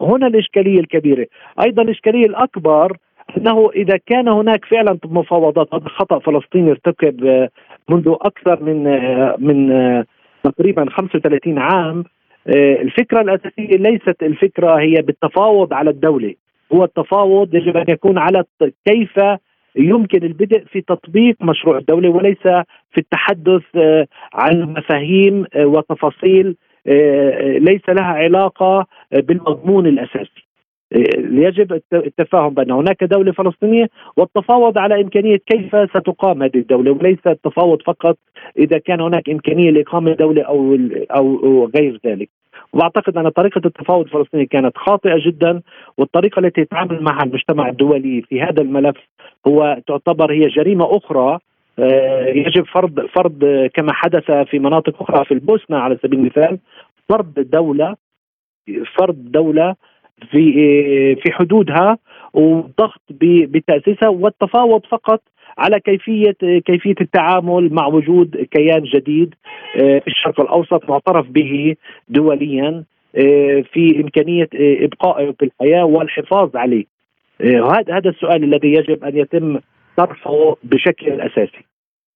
هنا 0.00 0.26
الإشكالية 0.26 0.80
الكبيرة. 0.80 1.26
أيضا 1.64 1.82
الإشكالية 1.82 2.26
الأكبر 2.26 2.96
أنه 3.36 3.70
إذا 3.76 3.96
كان 4.06 4.28
هناك 4.28 4.64
فعلا 4.64 4.98
مفاوضات 5.04 5.74
هذا 5.74 5.88
خطأ. 5.88 6.18
فلسطيني 6.18 6.70
ارتكب 6.70 7.24
آه، 7.24 7.48
منذ 7.88 8.08
أكثر 8.08 8.62
من 8.62 8.86
آه، 8.86 9.36
من 9.38 9.72
آه، 9.72 10.04
تقريبا 10.44 10.90
35 10.90 11.58
عام 11.58 12.04
الفكرة 12.82 13.20
الأساسية 13.20 13.76
ليست 13.76 14.22
الفكرة 14.22 14.80
هي 14.80 14.94
بالتفاوض 15.02 15.72
على 15.72 15.90
الدولة. 15.90 16.34
هو 16.72 16.84
التفاوض 16.84 17.54
يجب 17.54 17.76
أن 17.76 17.84
يكون 17.88 18.18
على 18.18 18.44
كيف 18.88 19.20
يمكن 19.76 20.22
البدء 20.24 20.64
في 20.64 20.80
تطبيق 20.80 21.36
مشروع 21.40 21.78
الدولة 21.78 22.08
وليس 22.08 22.42
في 22.92 22.98
التحدث 22.98 23.62
عن 24.34 24.62
مفاهيم 24.62 25.46
وتفاصيل 25.56 26.56
ليس 27.58 27.88
لها 27.88 28.12
علاقة 28.12 28.86
بالمضمون 29.12 29.86
الأساسي. 29.86 30.43
يجب 30.94 31.80
التفاهم 31.92 32.54
بان 32.54 32.70
هناك 32.70 33.04
دولة 33.04 33.32
فلسطينية 33.32 33.88
والتفاوض 34.16 34.78
على 34.78 35.00
إمكانية 35.00 35.36
كيف 35.36 35.76
ستقام 35.90 36.42
هذه 36.42 36.56
الدولة 36.56 36.90
وليس 36.90 37.26
التفاوض 37.26 37.82
فقط 37.82 38.16
إذا 38.58 38.78
كان 38.78 39.00
هناك 39.00 39.30
إمكانية 39.30 39.70
لإقامة 39.70 40.12
دولة 40.12 40.42
أو 40.42 40.78
أو 41.10 41.70
غير 41.76 42.00
ذلك. 42.06 42.30
وأعتقد 42.72 43.16
أن 43.16 43.28
طريقة 43.28 43.60
التفاوض 43.64 44.04
الفلسطيني 44.04 44.46
كانت 44.46 44.76
خاطئة 44.76 45.18
جدا 45.26 45.62
والطريقة 45.98 46.40
التي 46.40 46.60
يتعامل 46.60 47.02
معها 47.02 47.24
المجتمع 47.24 47.68
الدولي 47.68 48.22
في 48.22 48.42
هذا 48.42 48.62
الملف 48.62 48.96
هو 49.46 49.80
تعتبر 49.86 50.32
هي 50.32 50.48
جريمة 50.48 50.96
أخرى 50.96 51.38
آه، 51.78 52.26
يجب 52.26 52.64
فرض 52.64 53.06
فرض 53.06 53.68
كما 53.74 53.92
حدث 53.92 54.30
في 54.30 54.58
مناطق 54.58 55.02
أخرى 55.02 55.24
في 55.24 55.34
البوسنة 55.34 55.76
على 55.76 55.98
سبيل 56.02 56.18
المثال 56.18 56.58
فرض 57.08 57.32
دوله 57.36 57.96
فرض 58.96 59.16
دولة 59.18 59.74
في 60.30 61.16
في 61.22 61.32
حدودها 61.32 61.98
والضغط 62.34 63.02
بتأسيسها 63.10 64.08
والتفاوض 64.08 64.86
فقط 64.86 65.22
على 65.58 65.80
كيفية 65.80 66.36
كيفية 66.40 66.94
التعامل 67.00 67.74
مع 67.74 67.86
وجود 67.86 68.36
كيان 68.36 68.82
جديد 68.82 69.34
آه، 69.76 69.98
في 69.98 70.06
الشرق 70.06 70.40
الأوسط 70.40 70.90
معترف 70.90 71.28
به 71.28 71.76
دوليا 72.08 72.84
آه، 73.16 73.64
في 73.72 74.00
إمكانية 74.00 74.48
آه، 74.54 74.84
ابقائه 74.84 75.34
في 75.38 75.44
الحياة 75.44 75.84
والحفاظ 75.84 76.56
عليه. 76.56 76.84
هذا 77.40 77.96
هذا 77.96 78.10
السؤال 78.10 78.44
الذي 78.44 78.72
يجب 78.72 79.04
أن 79.04 79.16
يتم 79.16 79.58
طرحه 79.96 80.56
بشكل 80.64 81.20
أساسي. 81.20 81.64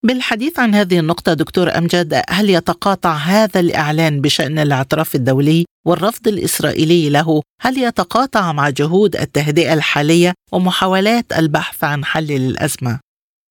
بالحديث 0.06 0.60
عن 0.60 0.74
هذه 0.74 1.00
النقطة 1.00 1.34
دكتور 1.34 1.66
أمجد 1.78 2.14
هل 2.30 2.50
يتقاطع 2.50 3.10
هذا 3.10 3.60
الإعلان 3.60 4.20
بشأن 4.20 4.58
الاعتراف 4.58 5.14
الدولي 5.14 5.64
والرفض 5.86 6.28
الإسرائيلي 6.28 7.10
له؟ 7.10 7.42
هل 7.60 7.78
يتقاطع 7.78 8.52
مع 8.52 8.70
جهود 8.70 9.16
التهدئة 9.16 9.74
الحالية 9.74 10.32
ومحاولات 10.52 11.24
البحث 11.38 11.84
عن 11.84 12.04
حل 12.04 12.26
للأزمة؟ 12.26 13.00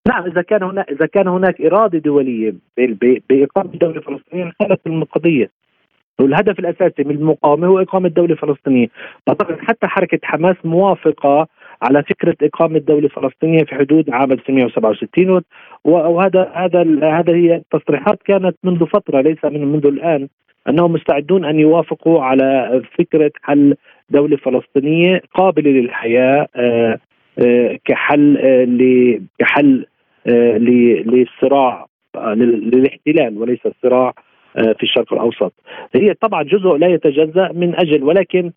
نعم 0.09 0.25
إذا 0.25 0.43
كان 0.43 0.63
هناك 0.63 0.91
إذا 0.91 1.07
كان 1.07 1.29
هناك 1.29 1.61
إرادة 1.61 1.99
دولية 1.99 2.55
بإقامة 3.29 3.71
دولة 3.75 4.01
فلسطينية 4.01 4.45
انحلت 4.45 4.81
القضية 4.87 5.51
والهدف 6.21 6.59
الأساسي 6.59 7.05
من 7.05 7.11
المقاومه 7.11 7.67
هو 7.67 7.79
إقامة 7.79 8.09
دولة 8.09 8.35
فلسطينية، 8.35 8.89
أعتقد 9.29 9.59
حتى 9.61 9.87
حركة 9.87 10.19
حماس 10.23 10.57
موافقة 10.65 11.49
على 11.83 12.03
فكرة 12.03 12.37
إقامة 12.43 12.79
دولة 12.79 13.09
فلسطينية 13.09 13.65
في 13.65 13.75
حدود 13.75 14.11
عام 14.11 14.33
1967 14.33 15.43
وهذا 15.85 16.53
هذا 16.55 16.83
هذا 17.03 17.35
هي 17.35 17.57
التصريحات 17.57 18.23
كانت 18.23 18.57
منذ 18.65 18.87
فترة 18.87 19.21
ليس 19.21 19.45
من 19.45 19.73
منذ 19.73 19.87
الآن 19.87 20.29
أنهم 20.69 20.93
مستعدون 20.93 21.45
أن 21.45 21.61
يوافقوا 21.61 22.23
على 22.23 22.83
فكرة 22.99 23.31
حل 23.43 23.75
دولة 24.11 24.37
فلسطينية 24.37 25.23
قابلة 25.35 25.71
للحياة 25.71 26.49
آه، 26.57 26.99
آه، 27.39 27.79
كحل 27.85 28.37
آه، 28.39 29.21
كحل 29.39 29.87
للصراع 31.07 31.87
للاحتلال 32.35 33.39
وليس 33.39 33.67
الصراع 33.67 34.15
في 34.57 34.83
الشرق 34.83 35.13
الأوسط. 35.13 35.53
هي 35.95 36.15
طبعا 36.15 36.43
جزء 36.43 36.77
لا 36.77 36.87
يتجزأ 36.87 37.51
من 37.55 37.75
أجل 37.77 38.03
ولكن 38.05 38.53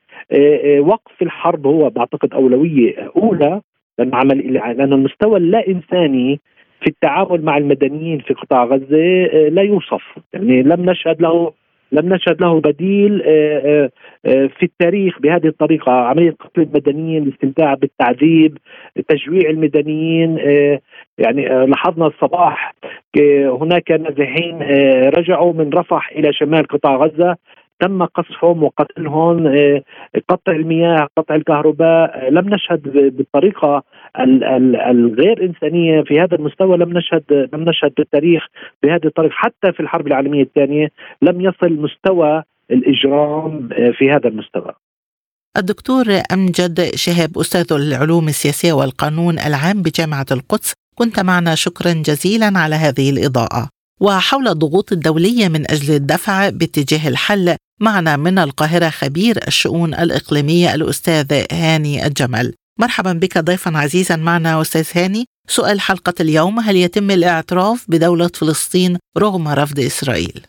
وقف 0.79 1.21
الحرب 1.21 1.67
هو 1.67 1.89
بعتقد 1.89 2.33
أولوية 2.33 3.11
أولى 3.15 3.61
لأن 3.97 4.93
المستوى 4.93 5.37
اللا 5.37 5.67
انساني 5.67 6.39
في 6.81 6.87
التعامل 6.87 7.45
مع 7.45 7.57
المدنيين 7.57 8.19
في 8.19 8.33
قطاع 8.33 8.63
غزة 8.63 9.25
لا 9.49 9.61
يوصف. 9.61 10.03
يعني 10.33 10.63
لم 10.63 10.89
نشهد 10.89 11.21
له 11.21 11.51
لم 11.91 12.13
نشهد 12.13 12.41
له 12.41 12.61
بديل 12.61 13.21
آه، 13.25 13.89
آه، 14.25 14.49
في 14.57 14.63
التاريخ 14.63 15.19
بهذه 15.19 15.47
الطريقة 15.47 15.91
عملية 15.91 16.31
قتل 16.31 16.61
المدنيين 16.61 17.23
الاستمتاع 17.23 17.73
بالتعذيب 17.73 18.57
تجويع 19.07 19.49
المدنيين 19.49 20.39
آه، 20.39 20.79
يعني 21.17 21.65
لاحظنا 21.65 22.07
الصباح 22.07 22.73
هناك 23.61 23.91
نازحين 23.91 24.61
رجعوا 25.09 25.53
من 25.53 25.69
رفح 25.73 26.11
إلى 26.11 26.33
شمال 26.33 26.67
قطاع 26.67 26.95
غزة. 26.95 27.35
تم 27.79 28.05
قصفهم 28.05 28.63
وقتلهم 28.63 29.47
آه، 29.47 29.81
قطع 30.29 30.51
المياه 30.51 31.07
قطع 31.17 31.35
الكهرباء. 31.35 32.27
آه، 32.27 32.29
لم 32.29 32.49
نشهد 32.49 32.81
بالطريقة 33.17 33.83
الغير 34.89 35.45
إنسانية 35.45 36.01
في 36.01 36.19
هذا 36.19 36.35
المستوى. 36.35 36.77
لم 36.77 36.97
نشهد 36.97 37.49
لم 37.53 37.69
نشهد 37.69 37.93
بالتاريخ 37.97 38.43
بهذه 38.83 39.05
الطريقة. 39.05 39.33
حتى 39.33 39.71
في 39.71 39.79
الحرب 39.79 40.07
العالمية 40.07 40.43
الثانية 40.43 40.87
لم 41.21 41.41
يصل 41.41 41.73
مستوى 41.73 42.43
الإجرام 42.71 43.69
في 43.97 44.11
هذا 44.11 44.27
المستوى. 44.27 44.73
الدكتور 45.57 46.05
أمجد 46.33 46.81
شهاب 46.95 47.37
أستاذ 47.37 47.73
العلوم 47.73 48.27
السياسية 48.27 48.73
والقانون 48.73 49.39
العام 49.39 49.81
بجامعة 49.81 50.25
القدس 50.31 50.73
كنت 50.95 51.19
معنا. 51.19 51.55
شكرا 51.55 51.93
جزيلا 51.93 52.51
على 52.55 52.75
هذه 52.75 53.09
الإضاءة. 53.09 53.69
وحول 54.01 54.47
الضغوط 54.47 54.91
الدولية 54.91 55.47
من 55.47 55.71
أجل 55.71 55.95
الدفع 55.95 56.49
باتجاه 56.49 57.09
الحل 57.09 57.55
معنا 57.81 58.17
من 58.17 58.39
القاهرة 58.39 58.89
خبير 58.89 59.35
الشؤون 59.47 59.93
الإقليمية 59.93 60.75
الأستاذ 60.75 61.43
هاني 61.51 62.07
الجمل. 62.07 62.53
مرحبا 62.79 63.13
بك 63.13 63.37
ضيفا 63.37 63.77
عزيزا 63.77 64.15
معنا 64.15 64.61
أستاذ 64.61 65.01
هاني. 65.01 65.25
سؤال 65.47 65.79
حلقة 65.79 66.13
اليوم 66.21 66.59
هل 66.59 66.75
يتم 66.75 67.11
الاعتراف 67.11 67.85
بدولة 67.89 68.27
فلسطين 68.27 68.97
رغم 69.17 69.47
رفض 69.47 69.79
إسرائيل؟ 69.79 70.41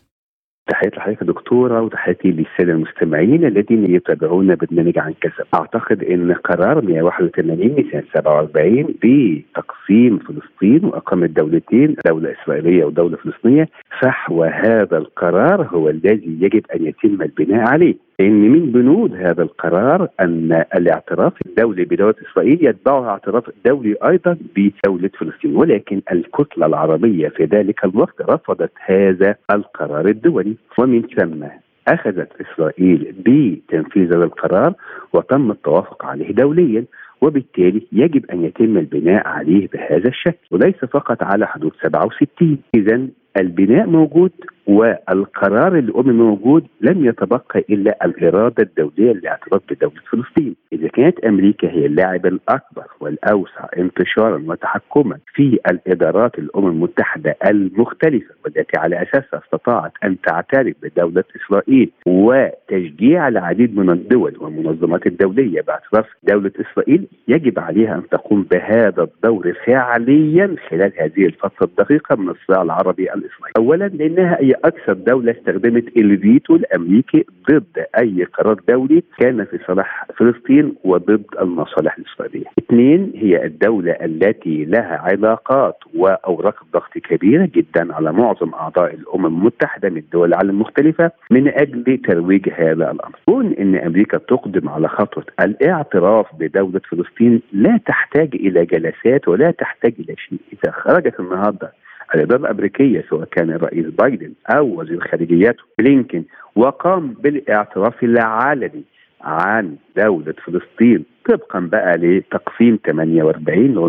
تحياتي 0.69 0.97
لحضرتك 0.97 1.23
دكتورة 1.23 1.81
وتحياتي 1.81 2.27
للسادة 2.27 2.71
المستمعين 2.71 3.45
الذين 3.45 3.95
يتابعون 3.95 4.55
برنامج 4.55 4.99
عن 4.99 5.13
كسب 5.21 5.45
أعتقد 5.53 6.03
إن 6.03 6.33
قرار 6.33 6.81
181 6.81 7.47
من 7.47 7.91
سنه 7.91 8.03
47 8.13 8.83
بتقسيم 8.83 10.19
فلسطين 10.19 10.85
وأقامة 10.85 11.27
دولتين 11.27 11.95
دولة 12.05 12.35
إسرائيلية 12.43 12.85
ودولة 12.85 13.17
فلسطينية 13.17 13.69
فحوى 13.99 14.47
هذا 14.47 14.97
القرار 14.97 15.67
هو 15.67 15.89
الذي 15.89 16.37
يجب 16.41 16.65
أن 16.75 16.85
يتم 16.85 17.21
البناء 17.21 17.69
عليه. 17.69 17.95
لأن 18.19 18.51
من 18.51 18.71
بنود 18.71 19.15
هذا 19.15 19.43
القرار 19.43 20.07
أن 20.19 20.63
الاعتراف 20.75 21.33
الدولي 21.45 21.85
بدولة 21.85 22.15
إسرائيل 22.31 22.65
يتبعها 22.65 23.09
اعتراف 23.09 23.43
دولي 23.65 23.95
أيضا 24.07 24.37
بدولة 24.55 25.09
فلسطين. 25.19 25.55
ولكن 25.55 26.01
الكتلة 26.11 26.65
العربية 26.65 27.29
في 27.29 27.43
ذلك 27.43 27.85
الوقت 27.85 28.21
رفضت 28.21 28.71
هذا 28.85 29.35
القرار 29.51 30.07
الدولي. 30.07 30.55
ومن 30.79 31.01
ثم 31.01 31.43
أخذت 31.87 32.29
إسرائيل 32.41 33.15
بتنفيذ 33.25 34.15
هذا 34.15 34.23
القرار 34.23 34.73
وتم 35.13 35.51
التوافق 35.51 36.05
عليه 36.05 36.31
دوليا. 36.31 36.85
وبالتالي 37.21 37.87
يجب 37.91 38.31
أن 38.31 38.43
يتم 38.43 38.77
البناء 38.77 39.27
عليه 39.27 39.67
بهذا 39.73 40.07
الشكل. 40.07 40.47
وليس 40.51 40.85
فقط 40.85 41.23
على 41.23 41.47
حدود 41.47 41.71
67 41.83 42.57
اذا 42.75 43.07
البناء 43.37 43.87
موجود 43.87 44.31
والقرار 44.67 45.77
الاممي 45.77 46.13
موجود 46.13 46.67
لم 46.81 47.05
يتبقى 47.05 47.63
إلا 47.69 48.05
الإرادة 48.05 48.63
الدولية 48.63 49.11
لاعتراف 49.13 49.61
بدولة 49.69 49.93
فلسطين، 50.11 50.55
إذا 50.73 50.87
كانت 50.87 51.19
أمريكا 51.19 51.71
هي 51.71 51.85
اللاعب 51.85 52.25
الأكبر 52.25 52.85
والأوسع 52.99 53.65
انتشارا 53.77 54.43
وتحكما 54.47 55.17
في 55.33 55.59
الإدارات 55.71 56.39
الأمم 56.39 56.67
المتحدة 56.67 57.35
المختلفة 57.47 58.33
والتي 58.45 58.77
على 58.79 59.01
اساسها 59.01 59.41
استطاعت 59.45 59.91
أن 60.03 60.21
تعترف 60.21 60.75
بدولة 60.83 61.23
إسرائيل 61.35 61.91
وتشجيع 62.05 63.27
العديد 63.27 63.77
من 63.77 63.89
الدول 63.89 64.37
والمنظمات 64.39 65.07
الدولية 65.07 65.61
باعتراف 65.61 66.05
دولة 66.23 66.51
إسرائيل 66.61 67.07
يجب 67.27 67.59
عليها 67.59 67.95
أن 67.95 68.09
تقوم 68.11 68.45
بهذا 68.51 69.03
الدور 69.03 69.53
فعليا 69.65 70.55
خلال 70.69 70.91
هذه 70.97 71.25
الفترة 71.25 71.65
الدقيقة 71.65 72.15
من 72.15 72.29
الصراع 72.29 72.61
العربي 72.61 73.13
الاسرائيلي. 73.21 73.53
اولا 73.57 73.87
لأنها 73.87 74.37
هي 74.39 74.51
أكثر 74.51 74.93
دولة 74.93 75.31
استخدمت 75.31 75.97
الفيتو 75.97 76.55
الأمريكي 76.55 77.25
ضد 77.51 77.85
أي 77.97 78.23
قرار 78.23 78.57
دولي 78.69 79.03
كان 79.19 79.45
في 79.45 79.59
صالح 79.67 80.05
فلسطين 80.17 80.75
وضد 80.83 81.25
المصالح 81.41 81.97
الإسرائيلية. 81.97 82.45
اثنين 82.59 83.11
هي 83.15 83.45
الدولة 83.45 83.91
التي 83.91 84.65
لها 84.65 84.97
علاقات 84.97 85.77
وأوراق 85.95 86.63
ضغط 86.73 86.97
كبيرة 86.97 87.49
جدا 87.55 87.93
على 87.95 88.11
معظم 88.11 88.53
أعضاء 88.53 88.93
الأمم 88.93 89.25
المتحدة 89.25 89.89
من 89.89 90.03
دول 90.13 90.29
العالم 90.29 90.49
المختلفه 90.49 91.11
من 91.31 91.47
أجل 91.47 91.97
ترويج 91.97 92.49
هذا 92.49 92.91
الأمر. 92.91 93.15
كون 93.25 93.53
إن 93.53 93.75
أمريكا 93.75 94.17
تقدم 94.17 94.69
على 94.69 94.87
خطوة 94.87 95.25
الاعتراف 95.41 96.25
بدولة 96.39 96.81
فلسطين 96.89 97.41
لا 97.53 97.79
تحتاج 97.85 98.29
إلى 98.33 98.65
جلسات 98.65 99.27
ولا 99.27 99.51
تحتاج 99.51 99.93
إلى 99.99 100.15
شيء، 100.17 100.39
إذا 100.53 100.71
خرجت 100.71 101.19
النهارده 101.19 101.71
الاداره 102.15 102.39
الامريكيه 102.41 103.05
سواء 103.09 103.23
كان 103.31 103.49
الرئيس 103.49 103.85
بايدن 103.85 104.33
أو 104.49 104.79
وزير 104.79 104.99
خارجيته 104.99 105.63
بلينكن 105.79 106.23
وقام 106.55 107.13
بالاعتراف 107.23 108.03
العلني 108.03 108.83
عن 109.21 109.75
دولة 109.97 110.33
فلسطين 110.45 111.05
طبقا 111.29 111.59
بقى 111.59 111.97
لتقسيم 111.97 112.79
48 112.87 113.65
اللي 113.65 113.79
هو 113.79 113.87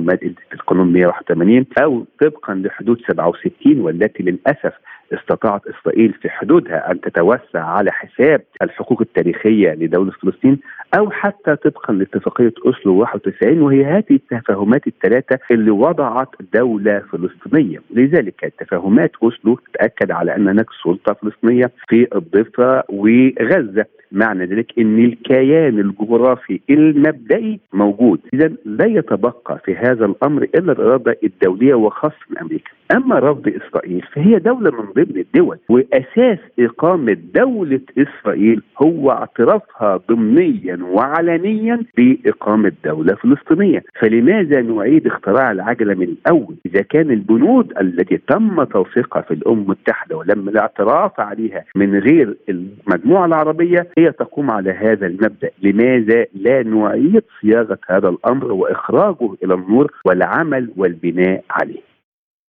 القانون 0.53 0.93
181 0.93 1.65
أو 1.83 2.05
طبقا 2.21 2.55
لحدود 2.55 3.01
67 3.09 3.81
والتي 3.81 4.23
للأسف 4.23 4.73
استطاعت 5.15 5.63
إسرائيل 5.67 6.13
في 6.13 6.31
حدودها 6.31 6.91
أن 6.91 7.01
تتوسع 7.01 7.65
على 7.65 7.93
حساب 7.93 8.43
الحقوق 8.63 9.01
التاريخية 9.01 9.73
لدولة 9.73 10.11
فلسطين 10.11 10.59
أو 10.99 11.11
حتى 11.11 11.57
طبقا 11.57 11.95
لاتفاقية 11.95 12.53
أوسلو 12.67 12.99
91 12.99 13.63
وهي 13.63 13.85
هذه 13.85 14.05
التفاهمات 14.11 14.87
الثلاثة 14.87 15.39
اللي 15.51 15.71
وضعت 15.71 16.29
دولة 16.55 17.03
فلسطينية، 17.13 17.79
لذلك 17.91 18.53
تفاهمات 18.59 19.11
أوسلو 19.23 19.59
تأكد 19.75 20.11
على 20.11 20.37
أن 20.37 20.49
هناك 20.49 20.67
سلطة 20.85 21.13
فلسطينية 21.13 21.71
في 21.89 22.07
الضفة 22.15 22.83
وغزة، 22.89 23.85
معنى 24.13 24.45
ذلك 24.45 24.79
إن 24.79 25.05
الكيان 25.05 25.79
الجغرافي 25.79 26.61
المبدئي 26.71 27.61
موجود، 27.73 28.21
اذا 28.35 28.53
لا 28.65 28.87
يتبقى 28.87 29.59
في 29.65 29.77
هذا 29.77 30.05
الأمر 30.05 30.43
إلا 30.43 30.73
الاراده 30.73 31.19
الدولية 31.25 31.75
وخاصة 31.75 32.17
أمريكا. 32.41 32.71
أما 32.97 33.19
رفض 33.19 33.49
إسرائيل 33.49 34.03
فهي 34.13 34.39
دولة 34.39 34.71
من 34.71 34.93
الدول 35.17 35.59
وأساس 35.69 36.39
إقامة 36.59 37.17
دولة 37.35 37.81
إسرائيل 37.99 38.63
هو 38.83 39.11
اعترافها 39.11 40.01
ضمنيا 40.11 40.79
وعلنيا 40.83 41.81
بإقامة 41.97 42.73
دولة 42.85 43.15
فلسطينية، 43.15 43.83
فلماذا 44.01 44.63
نعيد 44.63 45.07
اختراع 45.07 45.53
العجلة 45.53 45.95
من 45.95 46.03
الأول؟ 46.03 46.55
إذا 46.67 46.83
كان 46.83 47.11
البنود 47.11 47.73
التي 47.81 48.17
تم 48.29 48.65
توثيقها 48.65 49.23
في 49.23 49.35
الأمم 49.35 49.73
المتحدة 49.73 50.17
ولم 50.17 50.49
الاعتراف 50.49 51.21
عليها 51.21 51.65
من 51.77 51.99
غير 51.99 52.37
المجموعة 52.49 53.27
العربية 53.27 53.87
هي 53.99 54.13
تقوم 54.13 54.51
على 54.51 54.71
هذا 54.71 55.07
المبدأ، 55.07 55.51
لماذا 55.63 56.27
لا 56.35 56.63
نعيد 56.63 57.23
صياغة 57.41 57.79
هذا 57.89 58.09
الأمر 58.09 58.53
وإخراجه 58.53 59.35
إلى 59.45 59.55
النور 59.55 59.93
والعمل 60.05 60.71
والبناء 60.77 61.45
عليه؟ 61.51 61.92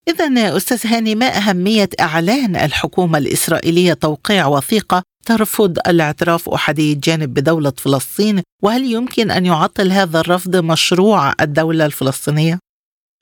إذا 0.08 0.56
أستاذ 0.56 0.86
هاني 0.86 1.14
ما 1.14 1.36
أهمية 1.36 1.88
إعلان 2.00 2.56
الحكومة 2.56 3.18
الإسرائيلية 3.18 3.92
توقيع 3.92 4.46
وثيقة 4.46 5.02
ترفض 5.26 5.78
الاعتراف 5.86 6.48
أحادي 6.48 6.92
الجانب 6.92 7.34
بدولة 7.34 7.72
فلسطين 7.76 8.42
وهل 8.62 8.84
يمكن 8.84 9.30
أن 9.30 9.46
يعطل 9.46 9.92
هذا 9.92 10.20
الرفض 10.20 10.56
مشروع 10.56 11.32
الدولة 11.40 11.86
الفلسطينية؟ 11.86 12.58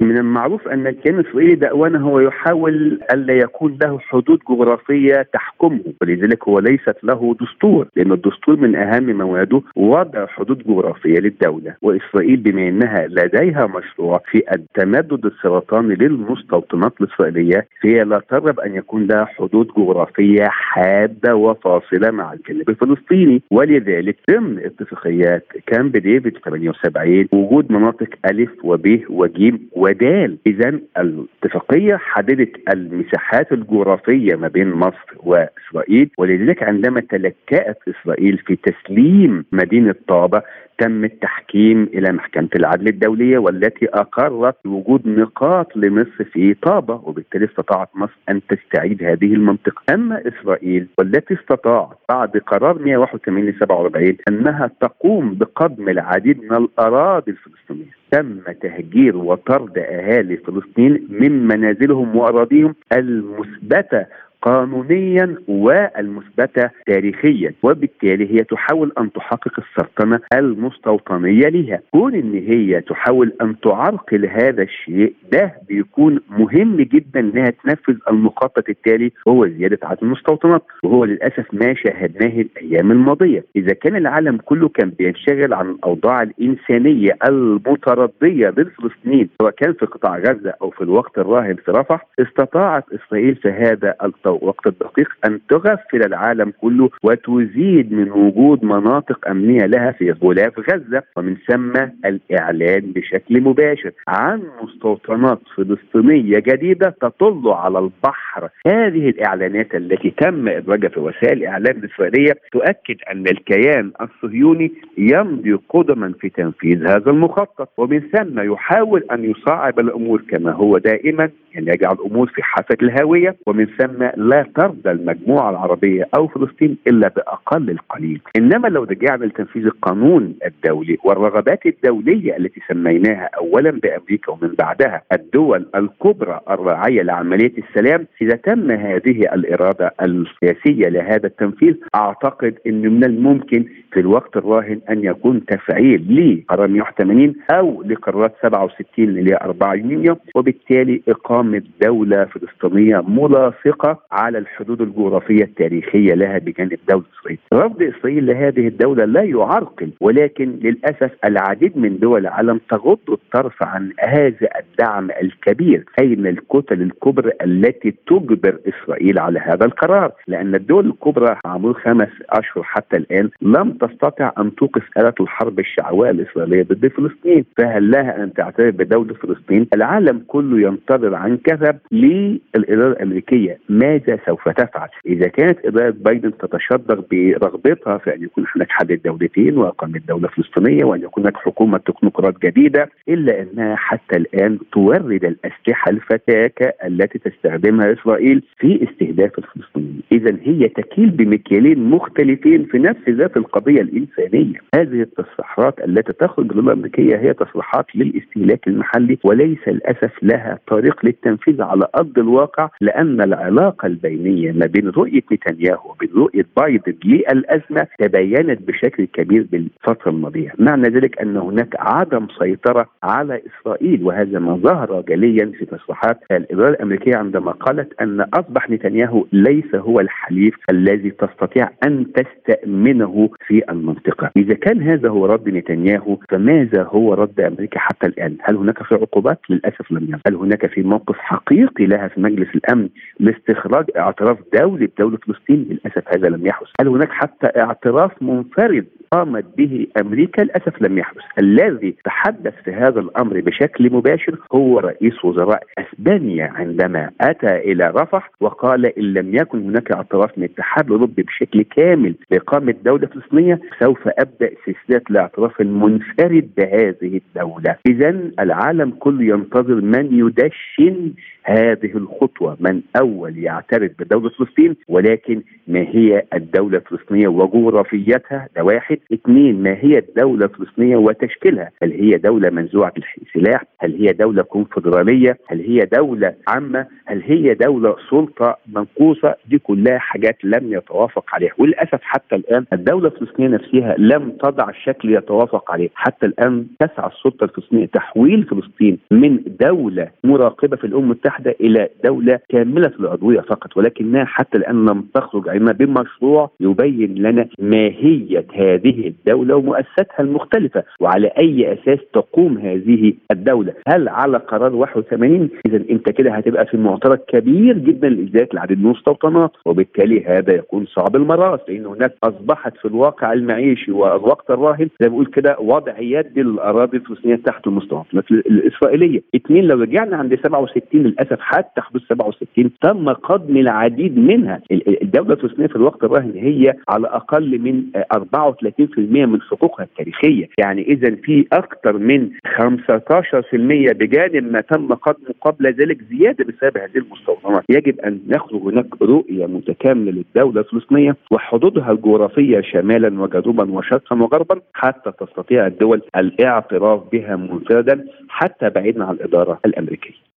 من 0.03 0.19
المعروف 0.19 0.69
أن 0.69 0.87
الكيان 0.87 1.19
الاسرائيلي 1.19 1.55
دأوانا 1.55 1.99
هو 1.99 2.21
يحاول 2.21 3.01
ألا 3.13 3.35
يكون 3.35 3.79
له 3.83 3.99
حدود 3.99 4.39
جغرافية 4.51 5.27
تحكمه 5.33 5.81
ولذلك 6.03 6.49
هو 6.49 6.59
ليست 6.59 6.97
له 7.03 7.37
دستور 7.41 7.89
لأن 7.97 8.13
الدستور 8.13 8.57
من 8.57 8.77
أهم 8.77 9.19
مواده 9.19 9.63
وضع 9.77 10.27
حدود 10.27 10.63
جغرافية 10.67 11.19
للدولة 11.19 11.75
وإسرائيل 11.83 12.37
بما 12.37 12.69
إنها 12.69 13.07
لديها 13.07 13.67
مشروع 13.67 14.21
في 14.31 14.43
التمدد 14.55 15.27
السرطاني 15.27 15.95
للمستوطنات 15.95 16.93
الإسرائيلية 17.01 17.67
فهي 17.83 18.05
لا 18.05 18.23
ترغب 18.31 18.61
أن 18.61 18.75
يكون 18.75 19.07
لها 19.07 19.25
حدود 19.25 19.69
جغرافية 19.77 20.45
حادة 20.49 21.37
وفاصلة 21.37 22.11
مع 22.11 22.33
الجانب 22.33 22.71
الفلسطيني. 22.71 23.43
ولذلك 23.51 24.17
ضمن 24.31 24.59
اتفاقيات 24.59 25.47
كامب 25.67 25.97
ديفيد 25.97 26.39
78 26.45 27.27
وجود 27.33 27.73
مناطق 27.73 28.09
ألف 28.31 28.51
وب 28.65 29.01
وج 29.11 29.55
و 29.77 29.92
ودال 29.93 30.39
اذا 30.47 30.81
الاتفاقية 30.99 31.97
حددت 31.97 32.51
المساحات 32.75 33.53
الجغرافية 33.53 34.37
ما 34.37 34.49
بين 34.49 34.71
مصر 34.71 35.15
وإسرائيل 35.17 36.11
ولذلك 36.19 36.63
عندما 36.63 37.01
تلكأت 37.01 37.79
إسرائيل 37.89 38.39
في 38.39 38.57
تسليم 38.57 39.45
مدينة 39.53 39.95
طابة 40.09 40.43
تم 40.83 41.05
التحكيم 41.05 41.83
إلى 41.95 42.13
محكمة 42.13 42.49
العدل 42.57 42.89
الدولية 42.89 43.39
والتي 43.39 43.87
أقرت 43.87 44.67
وجود 44.67 45.09
نقاط 45.09 45.77
لمصر 45.77 46.25
في 46.33 46.55
طابه 46.55 46.95
وبالتالي 46.95 47.45
استطاعت 47.45 47.89
مصر 47.95 48.19
أن 48.29 48.41
تستعيد 48.49 49.03
هذه 49.05 49.35
المنطقة، 49.35 49.95
أما 49.95 50.23
إسرائيل 50.29 50.87
والتي 50.99 51.35
استطاعت 51.35 51.99
بعد 52.09 52.37
قرار 52.37 52.79
181 52.79 53.55
47 53.61 54.17
أنها 54.29 54.71
تقوم 54.81 55.35
بقدم 55.35 55.89
العديد 55.89 56.43
من 56.43 56.57
الأراضي 56.57 57.31
الفلسطينية. 57.31 57.93
تم 58.11 58.39
تهجير 58.63 59.17
وطرد 59.17 59.79
أهالي 59.79 60.37
فلسطين 60.37 61.07
من 61.11 61.47
منازلهم 61.47 62.17
وأراضيهم 62.17 62.75
المثبتة 62.93 64.07
قانونيا 64.43 65.37
والمثبتة 65.49 66.71
تاريخيا 66.87 67.53
وبالتالي 67.63 68.35
هي 68.35 68.45
تحاول 68.45 68.93
أن 68.99 69.13
تحقق 69.13 69.53
السلطنه 69.61 70.21
المستوطنية 70.35 71.49
لها. 71.49 71.81
كون 71.91 72.15
إن 72.15 72.35
هي 72.35 72.81
تحاول 72.81 73.33
أن 73.43 73.61
تعرقل 73.61 74.27
هذا 74.27 74.63
الشيء 74.63 75.15
ده 75.33 75.53
بيكون 75.69 76.21
مهم 76.31 76.77
جدا 76.77 77.21
إنها 77.21 77.51
تنفذ 77.65 77.97
المخطط 78.11 78.69
التالي 78.69 79.13
وهو 79.27 79.47
زيادة 79.49 79.79
عدد 79.83 79.99
المستوطنات. 80.03 80.63
وهو 80.83 81.05
للأسف 81.05 81.47
ما 81.55 81.75
شاهدناه 81.75 82.41
الأيام 82.41 82.91
الماضية. 82.93 83.45
إذا 83.57 83.73
كان 83.75 83.97
العالم 83.97 84.37
كله 84.37 84.69
كان 84.69 84.91
بينشغل 84.91 85.55
عن 85.55 85.71
الأوضاع 85.71 86.23
الإنسانية 86.23 87.17
المترديه 87.29 88.49
للفلسطينيين 88.57 89.29
سواء 89.41 89.53
كان 89.53 89.73
في 89.73 89.87
قطاع 89.87 90.19
غزة 90.19 90.55
أو 90.63 90.71
في 90.71 90.81
الوقت 90.81 91.19
الراهن 91.19 91.55
في 91.55 91.71
رفح 91.71 92.07
استطاعت 92.19 92.85
إسرائيل 92.93 93.35
في 93.37 93.49
هذا 93.49 93.95
الوقت 94.37 94.67
الدقيق 94.67 95.09
أن 95.27 95.41
تغفل 95.49 96.07
العالم 96.07 96.53
كله 96.61 96.91
وتزيد 97.03 97.93
من 97.93 98.11
وجود 98.11 98.65
مناطق 98.65 99.29
أمنية 99.29 99.67
لها 99.67 99.93
في 99.93 100.11
غلاف 100.11 100.59
غزة 100.59 101.03
ومن 101.17 101.37
ثم 101.49 101.73
الإعلان 102.05 102.93
بشكل 102.93 103.41
مباشر 103.41 103.91
عن 104.09 104.43
مستوطنات 104.63 105.39
فلسطينية 105.57 106.39
جديدة 106.39 106.95
تطل 107.01 107.43
على 107.47 107.79
البحر. 107.79 108.49
هذه 108.67 109.09
الإعلانات 109.09 109.75
التي 109.75 110.11
تم 110.11 110.49
إدراجها 110.49 110.89
في 110.89 111.01
وسائل 111.01 111.39
الاعلام 111.39 111.77
الاسرائيليه 111.77 112.33
تؤكد 112.53 112.97
أن 113.13 113.27
الكيان 113.29 113.91
الصهيوني 114.01 114.73
يمضي 114.99 115.53
قدما 115.69 116.13
في 116.21 116.29
تنفيذ 116.29 116.87
هذا 116.87 117.11
المخطط 117.11 117.69
ومن 117.77 118.01
ثم 118.01 118.41
يحاول 118.53 119.05
أن 119.13 119.25
يصعب 119.25 119.81
الأمور 119.81 120.23
كما 120.29 120.53
هو 120.53 120.79
دائما 120.79 121.31
يعني 121.55 121.71
يجعل 121.71 121.93
الأمور 121.93 122.27
في 122.27 122.43
حافة 122.43 122.77
الهاويه 122.83 123.37
ومن 123.47 123.67
ثم 123.67 124.03
لا 124.29 124.47
ترضى 124.55 124.91
المجموعة 124.91 125.51
العربية 125.51 126.09
أو 126.17 126.29
فلسطين 126.29 126.77
إلا 126.87 127.09
بأقل 127.09 127.71
القليل، 127.71 128.21
إنما 128.37 128.69
لو 128.69 128.85
رجعنا 128.85 129.25
لتنفيذ 129.25 129.65
القانون 129.65 130.35
الدولي 130.47 130.99
والرغبات 131.05 131.67
الدولية 131.67 132.37
التي 132.37 132.61
سميناها 132.69 133.31
اولا 133.39 133.71
بأمريكا 133.71 134.33
ومن 134.33 134.55
بعدها 134.59 135.03
الدول 135.13 135.67
الكبرى 135.75 136.41
الراعية 136.51 137.03
لعملية 137.03 137.53
السلام، 137.59 138.07
إذا 138.23 138.37
تم 138.37 138.71
هذه 138.71 139.35
الإرادة 139.35 139.95
السياسية 140.03 140.89
لهذا 140.89 141.27
التنفيذ 141.27 141.75
أعتقد 141.95 142.55
إن 142.67 142.81
من 142.81 143.05
الممكن 143.05 143.65
في 143.93 144.01
الوقت 144.01 144.37
الراهن 144.37 144.81
أن 144.91 145.05
يكون 145.05 145.47
تفعيل 145.47 146.03
لقرار 146.51 146.69
180 146.69 147.35
أو 147.51 147.83
لقرارات 147.83 148.35
67 148.43 148.85
اللي 148.99 149.31
هي 149.31 149.39
4 149.43 149.75
يونيو 149.75 150.17
وبالتالي 150.35 151.03
إقامة 151.09 151.63
دولة 151.83 152.25
فلسطينية 152.25 153.05
ملاصقة 153.09 153.99
على 154.13 154.39
الحدود 154.39 154.81
الجغرافية 154.81 155.45
التاريخية 155.45 156.15
لها 156.15 156.39
بجانب 156.39 156.79
دولة 156.89 157.05
إسرائيل. 157.21 157.39
رفض 157.55 157.83
إسرائيل 157.83 158.27
لهذه 158.27 158.69
الدولة 158.69 159.05
لا 159.05 159.23
يعرقل 159.23 159.91
ولكن 160.01 160.59
للأسف 160.63 161.11
العديد 161.25 161.79
من 161.79 161.99
دول 161.99 162.21
العالم 162.21 162.61
تغض 162.71 162.99
الطرف 163.09 163.63
عن 163.63 163.93
هذا 164.01 164.49
الدعم 164.61 165.11
الكبير 165.23 165.85
أين 166.01 166.27
الكتل 166.27 166.83
الكبرى 166.83 167.33
التي 167.45 167.95
تجبر 168.07 168.59
إسرائيل 168.69 169.19
على 169.19 169.41
هذا 169.41 169.65
القرار؟ 169.67 170.13
لأن 170.29 170.55
الدول 170.55 170.87
الكبرى 170.87 171.37
عمر 171.45 171.73
خمس 171.73 172.09
أشهر 172.31 172.63
حتى 172.63 172.97
الآن 172.97 173.31
لم 173.43 173.71
تستطع 173.73 174.33
أن 174.39 174.55
توقف 174.55 174.83
آلة 174.99 175.15
الحرب 175.21 175.59
الشعواء 175.59 176.11
الإسرائيلية 176.11 176.63
ضد 176.63 176.87
فلسطين 176.87 177.45
فهل 177.59 177.91
لها 177.91 178.25
أن 178.25 178.33
تعترف 178.33 178.75
بدولة 178.75 179.15
فلسطين؟ 179.15 179.67
العالم 179.75 180.25
كله 180.27 180.61
ينتظر 180.69 181.15
عن 181.15 181.37
كثب 181.37 181.77
للإدارة 181.93 182.93
الأمريكية. 182.93 183.59
ماذا 184.09 184.19
سوف 184.27 184.49
تفعل؟ 184.49 184.89
إذا 185.07 185.29
كانت 185.29 185.67
إدارة 185.67 185.91
بايدن 185.91 186.33
تتشدق 186.39 187.05
برغبتها 187.11 187.99
في 187.99 188.15
أن 188.15 188.23
يكون 188.23 188.45
هناك 188.57 188.69
حل 188.71 188.93
الدولتين 188.93 189.59
وأقامة 189.59 190.01
دولة 190.09 190.29
فلسطينية 190.29 190.85
وأن 190.85 191.03
يكون 191.03 191.23
هناك 191.23 191.37
حكومة 191.37 191.79
تكنوقراط 191.79 192.43
جديدة 192.43 192.89
إلا 193.09 193.43
أنها 193.43 193.77
حتى 193.77 194.17
الآن 194.17 194.59
تورد 194.73 195.25
الأسلحة 195.25 195.91
الفتاكه 195.91 196.73
التي 196.85 197.19
تستخدمها 197.19 197.93
إسرائيل 197.93 198.43
في 198.59 198.89
استهداف 198.91 199.39
الفلسطينيين. 199.39 200.03
اذا 200.13 200.37
هي 200.43 200.69
تكيل 200.69 201.11
بمكيالين 201.11 201.91
مختلفين 201.91 202.65
في 202.65 202.79
نفس 202.79 203.09
ذات 203.09 203.37
القضية 203.37 203.81
الإنسانية. 203.81 204.61
هذه 204.75 205.01
التصريحات 205.03 205.81
التي 205.85 206.13
تخرج 206.13 206.55
من 206.57 206.65
الأمريكية 206.69 207.17
هي 207.17 207.35
تصريحات 207.35 207.87
للاستهلاك 207.97 208.69
المحلي 208.69 209.19
وليس 209.25 209.59
للأسف 209.69 210.13
لها 210.23 210.59
طريق 210.67 211.05
للتنفيذ 211.05 211.63
على 211.63 211.87
أرض 211.97 212.19
الواقع 212.19 212.69
لأن 212.81 213.21
العلاقة 213.21 213.87
البينية 213.93 214.53
ما 214.53 214.67
بين 214.67 214.89
رؤية 214.89 215.23
نتنياهو 215.33 215.91
وبين 215.91 216.11
رؤية 216.17 216.47
بايدن 216.57 216.95
للازمه 217.05 217.87
تبينت 217.99 218.69
بشكل 218.69 219.05
كبير 219.05 219.47
بالفترة 219.53 220.11
الماضية، 220.11 220.53
معنى 220.59 220.89
ذلك 220.89 221.21
أن 221.21 221.37
هناك 221.37 221.77
عدم 221.79 222.27
سيطرة 222.39 222.87
على 223.03 223.43
إسرائيل 223.49 224.03
وهذا 224.05 224.39
ما 224.39 224.57
ظهر 224.57 225.05
جليا 225.09 225.53
في 225.59 225.65
تصريحات 225.65 226.19
الإدارة 226.31 226.71
الأمريكية 226.71 227.17
عندما 227.17 227.53
قالت 227.53 228.01
أن 228.01 228.21
أصبح 228.21 228.71
نتنياهو 228.71 229.27
ليس 229.33 229.75
هو 229.75 230.01
الحليف 230.01 230.55
الذي 230.71 231.11
تستطيع 231.11 231.71
أن 231.87 232.07
تستأمنه 232.13 233.31
في 233.47 233.63
المنطقة، 233.71 234.31
إذا 234.37 234.55
كان 234.55 234.83
هذا 234.83 235.09
هو 235.09 235.27
رد 235.27 235.49
نتنياهو 235.49 236.19
فماذا 236.29 236.83
هو 236.83 237.15
رد 237.15 237.41
أمريكا 237.41 237.79
حتى 237.79 238.07
الآن؟ 238.07 238.37
هل 238.43 238.57
هناك 238.57 238.83
في 238.83 238.95
عقوبات؟ 238.95 239.39
للأسف 239.51 239.93
لم 239.93 240.05
يكن، 240.05 240.21
هل 240.27 240.35
هناك 240.35 240.67
في 240.67 240.83
موقف 240.83 241.17
حقيقي 241.19 241.87
لها 241.87 242.09
في 242.09 242.21
مجلس 242.21 242.49
الأمن 242.55 242.89
لاستخراج 243.21 243.72
اعتراف 243.97 244.39
دولي 244.55 244.87
بدوله 244.87 245.17
فلسطين؟ 245.17 245.67
للأسف 245.71 246.03
هذا 246.09 246.29
لم 246.29 246.47
يحدث، 246.47 246.69
هل 246.81 246.89
هناك 246.89 247.11
حتى 247.11 247.47
اعتراف 247.47 248.23
منفرد 248.23 248.87
قامت 249.13 249.45
به 249.57 249.87
أمريكا 250.01 250.43
للأسف 250.43 250.83
لم 250.83 250.99
يحدث، 250.99 251.23
الذي 251.39 251.95
تحدث 252.05 252.55
في 252.65 252.73
هذا 252.73 253.01
الأمر 253.01 253.41
بشكل 253.41 253.93
مباشر 253.93 254.39
هو 254.55 254.79
رئيس 254.79 255.25
وزراء 255.25 255.63
أسبانيا 255.79 256.47
عندما 256.55 257.11
أتى 257.21 257.57
إلى 257.57 257.91
رفح 257.91 258.31
وقال 258.41 258.87
إن 258.99 259.13
لم 259.13 259.35
يكن 259.35 259.59
هناك 259.63 259.93
اعتراف 259.93 260.39
من 260.39 260.45
الاتحاد 260.45 260.87
الأوروبي 260.87 261.23
بشكل 261.23 261.63
كامل 261.63 262.15
باقامه 262.31 262.75
دولة 262.85 263.07
فلسطينية 263.07 263.61
سوف 263.83 264.09
أبدأ 264.09 264.51
سلسلة 264.67 265.03
الاعتراف 265.11 265.61
المنفرد 265.61 266.49
بهذه 266.57 267.21
الدولة، 267.27 267.77
اذا 267.89 268.09
العالم 268.41 268.91
كله 268.91 269.25
ينتظر 269.25 269.75
من 269.75 270.19
يدشن 270.19 271.13
هذه 271.45 271.97
الخطوة، 271.97 272.57
من 272.61 272.81
أول 273.01 273.39
يعترف 273.39 273.91
بدولة 273.99 274.31
فلسطين 274.31 274.77
ولكن 274.89 275.43
ما 275.69 275.81
هي 275.81 276.23
الدولة 276.35 276.79
الفلسطينية 276.79 277.29
وجغرافيتها؟ 277.29 278.49
ده 278.57 278.65
واحد، 278.65 278.99
اثنين 279.13 279.63
ما 279.63 279.77
هي 279.81 279.99
الدولة 279.99 280.45
الفلسطينيه 280.45 280.97
وتشكيلها، 280.97 281.71
هل 281.83 281.93
هي 281.93 282.19
دولة 282.19 282.51
منزوعة 282.51 282.93
السلاح؟ 283.23 283.65
هل 283.81 283.95
هي 283.95 284.13
دولة 284.13 284.43
كونفدرالية؟ 284.43 285.39
هل 285.47 285.61
هي 285.61 285.79
دولة 285.79 286.35
عامة؟ 286.49 286.87
هل 287.07 287.23
هي 287.23 287.55
دولة 287.55 287.97
سلطة 288.11 288.57
منقوصة؟ 288.73 289.35
دي 289.51 289.59
كلها 289.59 289.99
حاجات 289.99 290.45
لم 290.45 290.73
يتوافق 290.73 291.25
عليها، 291.35 291.53
وللأسف 291.59 291.99
حتى 292.03 292.37
الآن 292.37 292.65
الدولة 292.73 293.09
الفلسطينية 293.09 293.49
نفسها 293.49 293.95
لم 293.99 294.31
تضع 294.31 294.71
شكل 294.85 295.15
يتوافق 295.15 295.73
عليه، 295.73 295.89
حتى 295.95 296.27
الآن 296.27 296.67
تسعى 296.81 297.11
السلطة 297.11 297.45
الفلسطينية 297.45 297.87
تحويل 297.87 298.45
فلسطين 298.45 298.99
من 299.11 299.41
دولة 299.61 300.09
مراقبة 300.25 300.77
في 300.77 300.85
الأمم 300.85 301.13
المتحدة 301.13 301.55
إلى 301.61 301.89
دولة 302.05 302.39
كاملة 302.49 302.93
العضوية 303.01 303.41
فقط، 303.41 303.77
ولكنها 303.77 304.25
حتى 304.25 304.59
الآن 304.59 304.87
لم 304.87 305.05
تخرج 305.15 305.49
عنها 305.49 305.73
بمشروع 305.73 306.51
يبين 306.61 307.15
لنا 307.15 307.49
ماهية 307.59 308.45
هذه 308.55 308.92
الدولة 309.07 309.57
ومؤسساتها 309.57 310.21
المختلفة، 310.21 310.83
وعلى 311.01 311.27
أي 311.27 311.73
أساس 311.73 311.99
تقوم 312.13 312.59
هذه 312.59 313.13
الدولة، 313.31 313.75
هل 313.89 314.09
على 314.09 314.39
قرار 314.39 314.75
81 314.75 315.51
اذا 315.67 315.77
أنت 315.91 316.09
كده 316.11 316.31
هتبقى 316.33 316.67
في 316.67 316.77
معترك 316.77 317.25
كبير 317.29 317.79
جدا 317.79 318.09
لازدياد 318.09 318.49
العديد 318.53 318.79
من 318.79 318.85
المستوطنات، 318.85 319.51
وبالتالي 319.67 320.25
هذا 320.25 320.55
يكون 320.55 320.87
صعب 320.87 321.17
المراس 321.17 321.61
لأن 321.69 321.87
هناك 321.87 322.15
أصبحت 322.25 322.77
في 322.77 322.85
الواقع 322.85 323.33
المعيشي 323.33 323.93
والوقت 323.93 324.51
الراهن 324.51 324.89
زي 325.01 325.09
ما 325.09 325.15
بقول 325.15 325.27
كده 325.27 325.57
وضع 325.61 325.99
يد 325.99 326.39
للاراضي 326.39 326.97
الفلسطينية 326.97 327.37
تحت 327.37 327.67
المستوطنات 327.67 328.31
الإسرائيلية. 328.31 329.23
اثنين 329.37 329.65
لو 329.65 329.81
رجعنا 329.81 330.17
عند 330.17 330.35
67 330.35 330.83
للأسف 331.03 331.41
حتى 331.41 331.81
حدود 331.81 332.03
67 332.03 332.71
تم 332.81 333.09
قضم 333.09 333.57
العديد 333.57 334.19
منها، 334.19 334.61
الدولة 335.03 335.33
الفلسطينية 335.33 335.69
في 335.69 335.77
الوقت 335.77 336.05
الراهن 336.05 336.33
هي 336.35 336.75
على 336.89 337.07
أقل 337.09 337.59
من 337.59 337.83
34% 338.15 338.82
من 339.27 339.43
حقوقها 339.43 339.85
التاريخية، 339.85 340.49
يعني 340.59 340.83
إذا 340.83 341.15
في 341.15 341.47
أكثر 341.53 341.99
من 341.99 342.31
15% 342.45 343.93
بجانب 343.93 344.53
ما 344.53 344.61
تم 344.61 344.95
قدمه 344.95 345.35
قبل 345.41 345.67
ذلك 345.67 345.99
زيادة 346.11 346.45
بسبب 346.45 346.79
هذه 346.79 346.97
المستوطنات، 346.97 347.65
يجب 347.69 348.01
أن 348.01 348.21
نخرج 348.29 348.61
هناك 348.61 349.03
رؤية 349.03 349.47
متكاملة 349.47 350.11
للدولة 350.13 350.61
الفلسطينية 350.61 351.17
وحدودها 351.31 351.93
الجغرافية 351.93 352.61
شمالا 352.61 353.23
وجنوبا 353.23 353.71
وشرقا 353.71 354.17
وغربا 354.17 354.61
حتى 354.75 355.13
تستطيع 355.21 355.67
الدول 355.67 356.03
الاعتراف 356.17 357.01
بها 357.13 357.37
منفردا 357.37 358.05
حتى 358.29 358.71
بعيدا 358.71 359.05
عن 359.05 359.15
الإدارة 359.15 359.61
الأمريكية. 359.67 360.32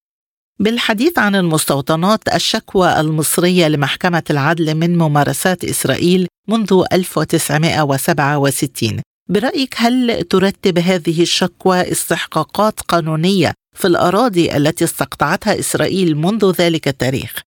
بالحديث 0.60 1.20
عن 1.20 1.36
المستوطنات 1.36 2.20
الشكوى 2.36 2.88
المصرية 3.00 3.68
لمحكمة 3.68 4.24
العدل 4.32 4.76
من 4.76 4.98
ممارسات 4.98 5.64
إسرائيل 5.64 6.28
منذ 6.50 6.84
1967 6.94 8.90
برأيك 9.30 9.74
هل 9.78 10.24
ترتب 10.24 10.78
هذه 10.78 11.22
الشكوى 11.22 11.82
استحقاقات 11.82 12.80
قانونية 12.80 13.52
في 13.74 13.86
الأراضي 13.88 14.58
التي 14.58 14.84
استقطعتها 14.84 15.54
إسرائيل 15.60 16.16
منذ 16.16 16.52
ذلك 16.62 16.88
التاريخ؟ 16.88 17.42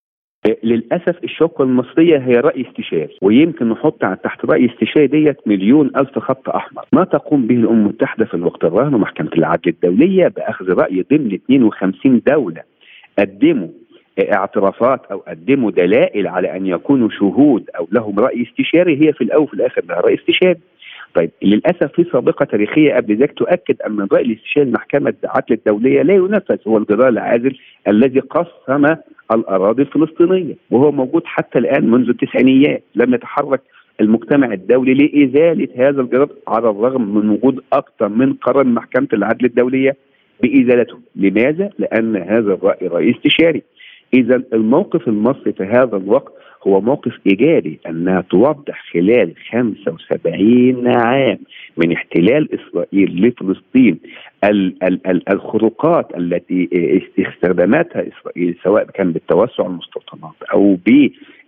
للأسف 0.63 1.25
الشوكه 1.25 1.63
المصرية 1.63 2.19
هي 2.19 2.35
رأي 2.35 2.67
استشاري 2.69 3.17
ويمكن 3.23 3.69
نحط 3.69 4.01
تحت 4.25 4.45
رأي 4.45 4.67
استشاري 4.67 5.07
ديت 5.07 5.37
مليون 5.47 5.91
ألف 5.97 6.19
خط 6.19 6.49
أحمر. 6.49 6.85
ما 6.93 7.05
تقوم 7.05 7.47
به 7.47 7.55
الأمم 7.55 7.81
المتحدة 7.81 8.25
في 8.25 8.35
الوقت 8.35 8.65
الراهن 8.65 8.95
ومحكمة 8.95 9.31
العدل 9.37 9.69
الدولية 9.71 10.29
بأخذ 10.29 10.69
رأي 10.69 11.05
ضمن 11.11 11.35
52 11.35 12.23
دولة. 12.27 12.63
قدموا 13.19 13.69
اعترافات 14.33 15.01
أو 15.13 15.19
قدموا 15.19 15.71
دلائل 15.71 16.27
على 16.27 16.57
أن 16.57 16.67
يكونوا 16.67 17.09
شهود 17.11 17.71
أو 17.79 17.89
لهم 17.93 18.19
رأي 18.21 18.43
استشاري 18.43 19.09
هي 19.09 19.13
في 19.13 19.25
الأول 19.25 19.43
وفي 19.43 19.55
الآخر 19.55 19.83
لها 19.89 20.01
رأي 20.01 20.15
استشاري. 20.15 20.59
طيب 21.15 21.31
للأسف 21.43 21.93
في 21.93 22.05
سابقة 22.13 22.45
تاريخية 22.45 22.95
قبل 22.95 23.17
ذلك 23.17 23.33
تؤكد 23.33 23.83
أن 23.83 24.01
الراي 24.01 24.23
الاستشاري 24.23 24.67
المحكمه 24.67 25.15
العدل 25.25 25.55
الدولية 25.55 26.03
لا 26.03 26.15
ينفذ 26.15 26.59
هو 26.69 26.79
الجدار 26.79 27.09
العازل 27.09 27.59
الذي 27.89 28.21
قسم 28.21 28.97
الأراضي 29.33 29.83
الفلسطينية 29.83 30.55
وهو 30.71 30.93
موجود 30.93 31.23
حتى 31.25 31.59
الآن 31.59 31.91
منذ 31.91 32.09
التسعينيات 32.09 32.83
لم 32.95 33.15
يتحرك 33.15 33.61
المجتمع 34.01 34.53
الدولي 34.53 34.95
لإزالة 34.95 35.69
هذا 35.77 36.01
الجدار 36.01 36.29
على 36.49 36.71
الرغم 36.71 37.15
من 37.15 37.29
وجود 37.31 37.61
أكثر 37.73 38.09
من 38.09 38.33
قرار 38.33 38.65
محكمة 38.65 39.09
العدل 39.13 39.45
الدولية. 39.45 39.97
بازالته، 40.43 40.99
لماذا؟ 41.17 41.71
لأن 41.79 42.17
هذا 42.17 42.53
الرأي 42.53 42.87
راي 42.87 43.11
استشاري. 43.11 43.63
إذا 44.15 44.43
الموقف 44.53 45.09
المصري 45.09 45.53
في 45.53 45.65
هذا 45.65 45.97
الوقت 45.97 46.33
هو 46.67 46.81
موقف 46.81 47.13
إيجابي 47.27 47.79
أنها 47.89 48.21
توضح 48.21 48.85
خلال 48.93 49.35
75 49.53 50.89
عام 50.89 51.39
من 51.77 51.93
احتلال 51.93 52.49
إسرائيل 52.55 53.27
لفلسطين 53.27 53.99
الخروقات 55.31 56.17
التي 56.17 56.69
استخدمتها 57.19 58.05
إسرائيل 58.09 58.57
سواء 58.65 58.85
كان 58.85 59.13
بالتوسع 59.13 59.67
المستوطنات 59.67 60.35
أو 60.53 60.79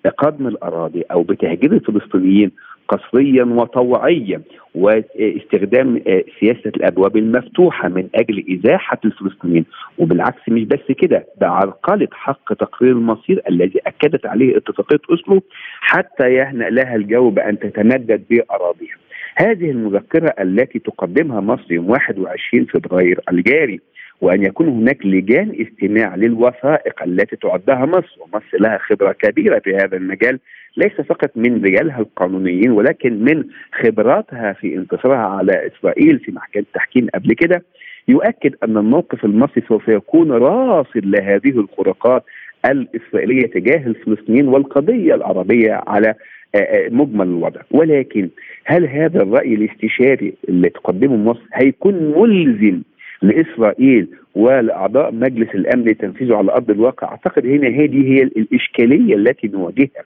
بقدم 0.05 0.47
الأراضي 0.47 1.03
أو 1.03 1.23
بتهجير 1.23 1.73
الفلسطينيين 1.73 2.51
قسريا 2.89 3.45
وطوعيا 3.45 4.43
واستخدام 4.75 6.03
آه، 6.07 6.25
سياسة 6.41 6.71
الأبواب 6.77 7.17
المفتوحة 7.17 7.89
من 7.89 8.09
أجل 8.15 8.45
إزاحة 8.59 8.99
الفلسطينيين 9.05 9.65
وبالعكس 9.99 10.49
مش 10.49 10.65
بس 10.65 10.93
كده 10.99 11.27
ده 11.41 11.49
عرقلة 11.49 12.09
حق 12.13 12.53
تقرير 12.55 12.93
المصير 12.93 13.43
الذي 13.49 13.81
أكدت 13.87 14.27
عليه 14.27 14.57
اتفاقية 14.57 14.99
أوسلو 15.11 15.43
حتى 15.81 16.33
يهنأ 16.35 16.65
لها 16.71 16.97
الجو 16.97 17.31
بأن 17.31 17.59
تتمدد 17.59 18.23
بأراضيها. 18.31 18.97
هذه 19.37 19.71
المذكرة 19.71 20.35
التي 20.41 20.79
تقدمها 20.79 21.41
مصر 21.41 21.73
يوم 21.73 21.91
21 21.91 22.65
فبراير 22.65 23.21
الجاري 23.33 23.81
وأن 24.21 24.43
يكون 24.45 24.69
هناك 24.69 25.07
لجان 25.07 25.53
استماع 25.61 26.15
للوثائق 26.15 27.03
التي 27.03 27.37
تعدها 27.37 27.87
مصر 27.87 28.17
ومصر 28.21 28.59
لها 28.61 28.79
خبرة 28.79 29.13
كبيرة 29.13 29.59
في 29.59 29.77
هذا 29.77 29.97
المجال 29.97 30.39
ليس 30.77 30.93
فقط 30.93 31.31
من 31.37 31.65
رجالها 31.65 32.01
القانونيين 32.01 32.71
ولكن 32.71 33.25
من 33.25 33.45
خبراتها 33.83 34.53
في 34.53 34.75
انتصارها 34.75 35.27
على 35.27 35.53
إسرائيل 35.67 36.19
في 36.19 36.33
محكمة 36.33 36.63
التحكيم 36.63 37.09
قبل 37.15 37.33
كده. 37.33 37.63
يؤكد 38.09 38.55
أن 38.65 38.77
الموقف 38.77 39.25
المصري 39.25 39.63
سوف 39.69 39.89
يكون 39.89 40.33
راصد 40.33 41.07
لهذه 41.07 41.51
الخروقات 41.51 42.25
الإسرائيلية 42.67 43.47
تجاه 43.47 43.87
الفلسطينيين 43.87 44.49
والقضية 44.49 45.15
العربية 45.15 45.81
على 45.87 46.15
آه، 46.55 46.59
آه، 46.59 46.89
مجمل 46.89 47.27
الوضع. 47.27 47.61
ولكن 47.71 48.29
هل 48.65 48.87
هذا 48.87 49.23
الرأي 49.23 49.55
الاستشاري 49.55 50.35
اللي 50.49 50.69
تقدمه 50.69 51.17
مصر 51.17 51.43
هيكون 51.55 51.95
ملزم 51.95 52.83
لإسرائيل 53.23 54.09
ولاعضاء 54.35 55.13
مجلس 55.13 55.49
الأمن 55.55 55.85
لتنفيذه 55.85 56.37
على 56.37 56.53
أرض 56.53 56.71
الواقع. 56.71 57.09
أعتقد 57.09 57.47
هنا 57.47 57.69
هذه 57.69 58.13
هي 58.13 58.23
الإشكالية 58.23 59.15
التي 59.15 59.49
نواجهها. 59.49 60.05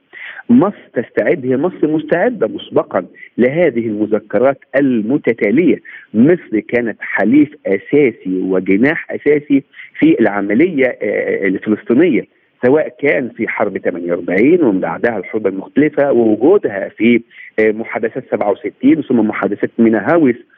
مصر 0.51 0.89
تستعد 0.95 1.47
هي 1.47 1.57
مصر 1.57 1.87
مستعدة 1.87 2.47
مسبقا 2.49 3.07
لهذه 3.39 3.87
المذكرات 3.87 4.59
المتتالية 4.77 5.81
مصر 6.15 6.61
كانت 6.69 6.97
حليف 7.01 7.49
أساسي 7.67 8.41
وجناح 8.43 9.11
أساسي 9.11 9.63
في 9.99 10.21
العملية 10.21 10.99
آه، 11.03 11.47
الفلسطينية 11.47 12.25
سواء 12.67 12.89
كان 13.01 13.29
في 13.29 13.49
حرب 13.49 13.79
48 13.79 14.65
ومن 14.65 14.81
بعدها 14.81 15.19
الحروب 15.19 15.47
المختلفة 15.47 16.13
ووجودها 16.13 16.89
في 16.89 17.21
آه، 17.59 17.71
محادثات 17.71 18.25
67 18.31 19.03
ثم 19.03 19.19
محادثات 19.19 19.71
ميناهاوس 19.79 20.35
آه، 20.35 20.54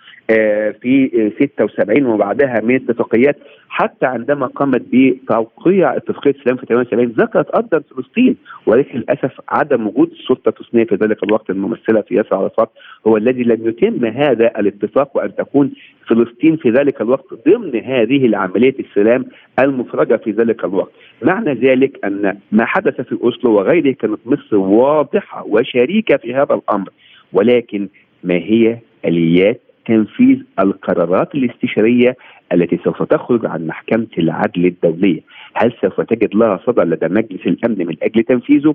في 0.80 1.10
76 1.40 2.06
وبعدها 2.06 2.60
من 2.62 2.74
اتفاقيات 2.74 3.36
حتى 3.68 4.06
عندما 4.06 4.46
قامت 4.46 4.82
بتوقيع 4.92 5.96
اتفاقية 5.96 6.34
سلام 6.44 6.56
في 6.56 6.66
78 6.66 7.06
ذكرت 7.06 7.50
أيضا 7.50 7.82
فلسطين 7.96 8.36
ولكن 8.66 8.98
للأسف 8.98 9.40
عدم 9.48 9.86
وجود 9.86 10.10
السلطه 10.10 10.48
التصنيعيه 10.48 10.86
في 10.88 10.94
ذلك 10.94 11.22
الوقت 11.22 11.50
الممثلة 11.50 12.00
في 12.00 12.14
ياسر 12.14 12.36
عرفات 12.36 12.70
هو 13.06 13.16
الذي 13.16 13.42
لم 13.42 13.68
يتم 13.68 14.04
هذا 14.04 14.46
الاتفاق 14.58 15.16
وأن 15.16 15.34
تكون 15.34 15.72
فلسطين 16.08 16.56
في 16.56 16.70
ذلك 16.70 17.00
الوقت 17.00 17.26
ضمن 17.48 17.76
هذه 17.84 18.26
العملية 18.26 18.74
السلام 18.80 19.24
المفرجة 19.60 20.16
في 20.16 20.30
ذلك 20.30 20.64
الوقت. 20.64 20.92
معنى 21.22 21.54
ذلك 21.54 22.04
أن 22.04 22.38
ما 22.52 22.64
حدث 22.64 23.00
في 23.00 23.16
أوسلو 23.22 23.52
وغيره 23.52 23.92
كانت 23.92 24.20
مصر 24.26 24.56
واضحة 24.56 25.44
وشريكة 25.48 26.16
في 26.16 26.34
هذا 26.34 26.54
الأمر 26.54 26.88
ولكن 27.32 27.88
ما 28.24 28.34
هي 28.34 28.78
آليات 29.04 29.60
تنفيذ 29.87 30.38
القرارات 30.59 31.35
الاستشارية 31.35 32.16
التي 32.53 32.79
سوف 32.85 33.03
تخرج 33.03 33.46
عن 33.46 33.66
محكمة 33.66 34.07
العدل 34.18 34.66
الدولية، 34.66 35.20
هل 35.55 35.72
سوف 35.83 36.01
تجد 36.01 36.35
لها 36.35 36.61
صدى 36.66 36.81
لدى 36.81 37.07
مجلس 37.09 37.46
الأمن 37.46 37.87
من 37.87 37.96
أجل 38.03 38.22
تنفيذه؟ 38.22 38.75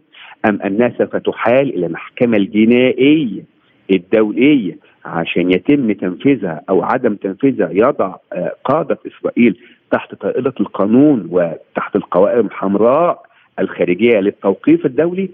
أم 0.50 0.62
أنها 0.62 0.94
سوف 0.98 1.16
تحال 1.16 1.76
إلى 1.76 1.86
المحكمه 1.86 2.38
الجنائيه 2.38 3.44
الدوليه 3.92 4.78
عشان 5.06 5.52
يتم 5.52 5.92
تنفيذها 5.92 6.62
أو 6.70 6.84
عدم 6.84 7.16
تنفيذها؟ 7.16 7.70
يضع 7.72 8.16
آه، 8.34 8.54
قادة 8.66 8.98
إسرائيل 9.08 9.58
تحت 9.92 10.16
طائله 10.16 10.54
القانون 10.60 11.28
وتحت 11.30 11.96
القوائم 11.96 12.46
الحمراء 12.46 13.24
الخارجية 13.60 14.20
للتوقيف 14.20 14.86
الدولي. 14.86 15.30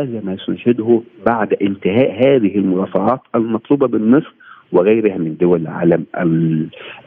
هذا 0.00 0.20
ما 0.24 0.36
سنشهده 0.46 1.02
بعد 1.26 1.54
انتهاء 1.62 2.12
هذه 2.12 2.56
المرافعات 2.58 3.20
المطلوبة 3.34 3.98
مصر 3.98 4.34
وغيرها 4.74 5.18
من 5.18 5.36
دول 5.36 5.60
العالم 5.60 6.06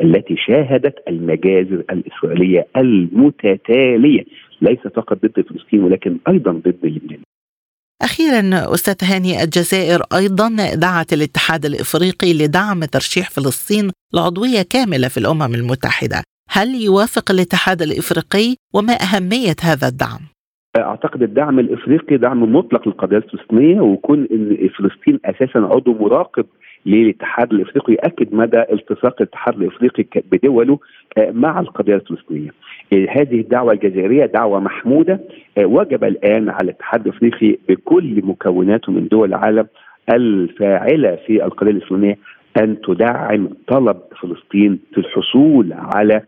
التي 0.02 0.36
شاهدت 0.38 0.96
المجازر 1.08 1.84
الإسرائيلية 1.92 2.68
المتتالية 2.78 4.24
ليس 4.62 4.80
فقط 4.96 5.18
ضد 5.26 5.46
فلسطين 5.50 5.84
ولكن 5.84 6.18
أيضا 6.28 6.52
ضد 6.52 6.80
لبنان. 6.84 7.20
أخيرا 8.02 8.74
أستاذ 8.74 9.10
هاني 9.10 9.44
الجزائر 9.44 10.02
أيضا 10.14 10.50
دعت 10.76 11.14
الاتحاد 11.14 11.66
الإفريقي 11.66 12.34
لدعم 12.34 12.80
ترشيح 12.86 13.30
فلسطين 13.30 13.92
العضوية 14.14 14.62
كاملة 14.70 15.08
في 15.08 15.18
الأمم 15.18 15.56
المتحدة. 15.56 16.24
هل 16.50 16.68
يوافق 16.86 17.32
الاتحاد 17.32 17.82
الإفريقي؟ 17.82 18.56
وما 18.76 18.94
أهمية 18.94 19.56
هذا 19.64 19.88
الدعم؟ 19.88 20.20
أعتقد 20.78 21.22
الدعم 21.24 21.60
الإفريقي 21.60 22.18
دعم 22.18 22.56
مطلق 22.56 22.88
للقضيه 22.88 23.18
الفلسطينيه 23.18 23.82
ويكون 23.82 24.28
إن 24.32 24.70
فلسطين 24.78 25.20
أساسا 25.26 25.60
عضو 25.60 25.94
مراقب 25.94 26.46
للاتحاد 26.88 27.54
الإفريقي 27.54 27.94
ياكد 27.94 28.34
مدى 28.36 28.60
التصاق 28.72 29.16
الاتحاد 29.22 29.62
الإفريقي 29.62 30.06
بدوله 30.32 30.80
آه، 31.18 31.32
مع 31.32 31.60
القضية 31.60 31.96
الفلسطينية. 31.96 32.50
آه، 32.94 33.08
هذه 33.10 33.40
الدعوة 33.42 33.74
الجزائرية 33.74 34.26
دعوة 34.26 34.60
محمودة 34.60 35.20
آه، 35.58 35.66
وجب 35.66 36.04
الآن 36.04 36.50
على 36.50 36.62
الاتحاد 36.62 37.08
الإفريقي 37.08 37.58
بكل 37.70 38.22
مكوناته 38.26 38.92
من 38.92 39.08
دول 39.08 39.30
العالم 39.30 39.68
الفاعلة 40.14 41.16
في 41.28 41.46
القضية 41.46 41.72
الاسلاميه 41.72 42.18
أن 42.62 42.82
تدعم 42.82 43.50
طلب 43.68 43.98
فلسطين 44.22 44.80
في 44.94 44.98
الحصول 44.98 45.74
على 45.74 46.22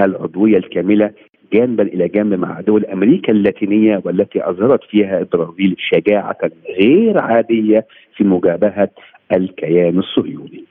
العضوية 0.00 0.56
الكاملة 0.56 1.10
جانبا 1.52 1.82
إلى 1.82 2.08
جانب 2.08 2.34
مع 2.34 2.60
دول 2.60 2.84
أمريكا 2.86 3.32
اللاتينية 3.32 4.02
والتي 4.04 4.48
أظهرت 4.48 4.84
فيها 4.84 5.18
البرازيل 5.18 5.76
شجاعة 5.78 6.38
غير 6.80 7.18
عادية 7.18 7.86
في 8.16 8.24
مجابهة 8.24 8.88
الكيان 9.32 9.98
الصهيوني. 9.98 10.64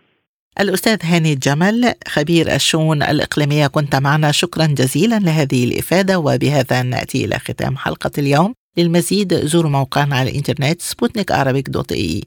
الأستاذ 0.59 0.97
هاني 1.03 1.35
جمل 1.35 1.93
خبير 2.07 2.55
الشؤون 2.55 3.03
الإقليمية 3.03 3.67
كنت 3.67 3.95
معنا. 3.95 4.31
شكرا 4.31 4.65
جزيلا 4.65 5.19
لهذه 5.19 5.65
الإفادة 5.65 6.19
وبهذا 6.19 6.83
نأتي 6.83 7.25
إلى 7.25 7.39
ختام 7.39 7.77
حلقة 7.77 8.11
اليوم. 8.17 8.53
للمزيد 8.77 9.33
زوروا 9.33 9.71
موقعنا 9.71 10.15
على 10.15 10.29
الإنترنت 10.29 10.81
سبوتنيك 10.81 11.31
dot 11.69 11.91
ae. 11.91 12.21